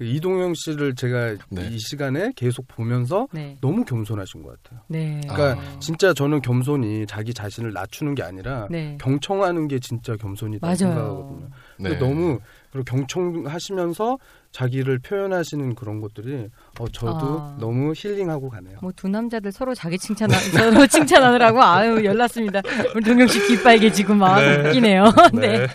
이동영 0.00 0.54
씨를 0.54 0.94
제가 0.94 1.36
네. 1.50 1.68
이 1.70 1.78
시간에 1.78 2.32
계속 2.36 2.66
보면서 2.68 3.28
네, 3.32 3.56
너무 3.60 3.84
겸손하신 3.84 4.42
것 4.42 4.62
같아요. 4.62 4.80
네. 4.88 5.20
그러니까 5.28 5.60
아. 5.60 5.78
진짜 5.80 6.14
저는 6.14 6.40
겸손이 6.42 7.06
자기 7.06 7.34
자신을 7.34 7.72
낮추는 7.72 8.14
게 8.14 8.22
아니라 8.22 8.66
네, 8.70 8.96
경청하는 9.00 9.68
게 9.68 9.78
진짜 9.78 10.16
겸손이다 10.16 10.66
맞아요. 10.66 10.76
생각하거든요. 10.76 11.48
네. 11.78 11.98
너무 11.98 12.38
그리고 12.72 12.84
경청하시면서 12.84 14.18
자기를 14.52 15.00
표현하시는 15.00 15.74
그런 15.74 16.00
것들이 16.00 16.48
어, 16.78 16.88
저도 16.88 17.40
아. 17.40 17.56
너무 17.60 17.92
힐링하고 17.94 18.48
가네요. 18.48 18.78
뭐 18.82 18.90
두 18.96 19.08
남자들 19.08 19.50
서로 19.52 19.74
자기 19.74 19.96
칭찬 19.98 20.28
서로 20.30 20.86
칭찬하느라고 20.86 21.62
아유 21.62 22.04
열났습니다. 22.04 22.60
우리 22.94 23.04
동영 23.04 23.26
씨 23.28 23.46
귀빨개지고 23.48 24.14
막 24.14 24.40
네. 24.40 24.68
웃기네요. 24.68 25.04
네. 25.34 25.66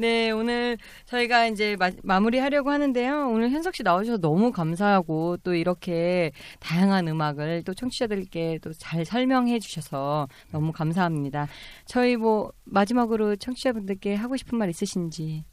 네. 0.00 0.10
네, 0.10 0.30
오늘 0.30 0.78
저희가 1.04 1.46
이제 1.46 1.76
마, 2.02 2.20
무리 2.20 2.38
하려고 2.38 2.70
하는데요. 2.70 3.28
오늘 3.28 3.50
현석 3.50 3.74
씨 3.74 3.82
나오셔서 3.82 4.18
너무 4.18 4.50
감사하고 4.50 5.36
또 5.44 5.54
이렇게 5.54 6.32
다양한 6.58 7.06
음악을 7.06 7.62
또 7.64 7.74
청취자들께 7.74 8.58
또 8.62 8.70
잘 8.72 9.04
설명해 9.04 9.58
주셔서 9.58 10.26
너무 10.52 10.72
감사합니다. 10.72 11.48
저희 11.84 12.16
뭐 12.16 12.52
마지막으로 12.64 13.36
청취자분들께 13.36 14.14
하고 14.14 14.36
싶은 14.36 14.56
말 14.56 14.70
있으신지. 14.70 15.44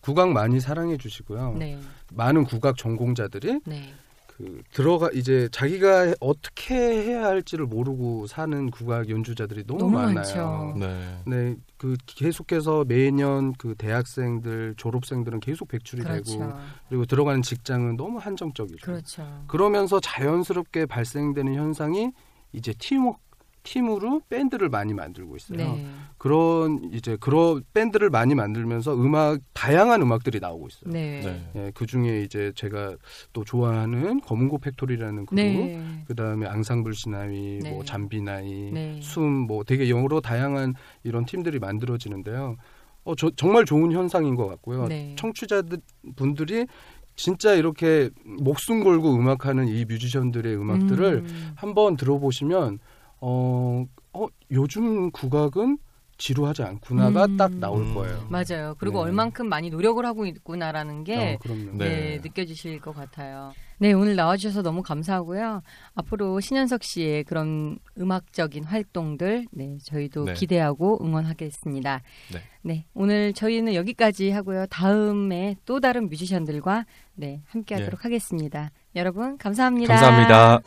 국악 0.00 0.30
많이 0.30 0.60
사랑해 0.60 0.96
주시고요. 0.96 1.54
네. 1.58 1.78
많은 2.12 2.44
국악 2.44 2.76
전공자들이 2.76 3.60
네. 3.66 3.94
그 4.42 4.60
들어가 4.72 5.08
이제 5.14 5.48
자기가 5.52 6.14
어떻게 6.18 6.74
해야 6.74 7.26
할지를 7.26 7.66
모르고 7.66 8.26
사는 8.26 8.70
국악 8.72 9.08
연주자들이 9.08 9.64
너무, 9.68 9.82
너무 9.82 9.92
많아요. 9.92 10.14
많죠. 10.14 10.74
네. 10.78 11.18
네, 11.26 11.56
그 11.76 11.96
계속해서 12.06 12.84
매년 12.88 13.52
그 13.52 13.76
대학생들 13.76 14.74
졸업생들은 14.76 15.38
계속 15.38 15.68
배출이 15.68 16.02
되고 16.02 16.24
그렇죠. 16.24 16.58
그리고 16.88 17.06
들어가는 17.06 17.42
직장은 17.42 17.96
너무 17.96 18.18
한정적이죠. 18.18 18.84
그렇죠. 18.84 19.44
그러면서 19.46 20.00
자연스럽게 20.00 20.86
발생되는 20.86 21.54
현상이 21.54 22.10
이제 22.52 22.74
팀워크 22.76 23.20
팀으로 23.62 24.20
밴드를 24.28 24.68
많이 24.68 24.92
만들고 24.94 25.36
있어요. 25.36 25.58
네. 25.58 25.86
그런 26.18 26.90
이제 26.92 27.16
그런 27.20 27.62
밴드를 27.72 28.10
많이 28.10 28.34
만들면서 28.34 28.94
음악 28.94 29.40
다양한 29.52 30.02
음악들이 30.02 30.40
나오고 30.40 30.68
있어요. 30.68 30.92
네. 30.92 31.20
네. 31.20 31.50
예, 31.56 31.72
그 31.74 31.86
중에 31.86 32.22
이제 32.22 32.52
제가 32.54 32.96
또 33.32 33.44
좋아하는 33.44 34.20
거문고 34.20 34.58
팩토리라는 34.58 35.26
그룹, 35.26 35.36
네. 35.36 36.04
그 36.06 36.14
다음에 36.14 36.46
앙상블 36.46 36.94
시나위, 36.94 37.60
네. 37.62 37.70
뭐 37.70 37.84
잠비나이, 37.84 38.70
네. 38.72 39.00
숨, 39.02 39.24
뭐 39.24 39.64
되게 39.64 39.88
여러 39.90 40.20
다양한 40.20 40.74
이런 41.04 41.24
팀들이 41.24 41.58
만들어지는데요. 41.58 42.56
어, 43.04 43.14
저, 43.16 43.30
정말 43.36 43.64
좋은 43.64 43.92
현상인 43.92 44.34
것 44.34 44.46
같고요. 44.46 44.86
네. 44.86 45.14
청취자들 45.18 45.78
분들이 46.16 46.66
진짜 47.14 47.54
이렇게 47.54 48.10
목숨 48.24 48.82
걸고 48.82 49.14
음악하는 49.14 49.68
이 49.68 49.84
뮤지션들의 49.84 50.56
음악들을 50.56 51.14
음. 51.26 51.52
한번 51.56 51.96
들어보시면 51.96 52.78
어, 53.22 53.86
어 54.12 54.26
요즘 54.50 55.10
국악은 55.12 55.78
지루하지 56.18 56.62
않구나가 56.62 57.24
음. 57.24 57.36
딱 57.36 57.52
나올 57.56 57.82
음. 57.82 57.94
거예요. 57.94 58.26
맞아요. 58.28 58.76
그리고 58.78 58.98
네. 58.98 59.10
얼만큼 59.10 59.48
많이 59.48 59.70
노력을 59.70 60.04
하고 60.04 60.26
있구나라는 60.26 61.04
게 61.04 61.38
어. 61.44 61.52
네. 61.72 61.88
네. 61.88 62.20
느껴지실 62.22 62.80
것 62.80 62.94
같아요. 62.94 63.52
네, 63.78 63.92
오늘 63.92 64.14
나와주셔서 64.14 64.62
너무 64.62 64.82
감사하고요. 64.82 65.62
앞으로 65.96 66.38
신현석 66.38 66.84
씨의 66.84 67.24
그런 67.24 67.80
음악적인 67.98 68.62
활동들, 68.62 69.46
네, 69.50 69.78
저희도 69.82 70.26
네. 70.26 70.34
기대하고 70.34 71.04
응원하겠습니다. 71.04 72.02
네. 72.32 72.38
네, 72.62 72.84
오늘 72.94 73.32
저희는 73.32 73.74
여기까지 73.74 74.30
하고요. 74.30 74.66
다음에 74.66 75.56
또 75.64 75.80
다른 75.80 76.08
뮤지션들과 76.08 76.86
네, 77.16 77.42
함께 77.48 77.74
하도록 77.74 78.04
하겠습니다. 78.04 78.70
여러분, 78.94 79.36
감사합니다. 79.38 79.96
감사합니다. 79.96 80.62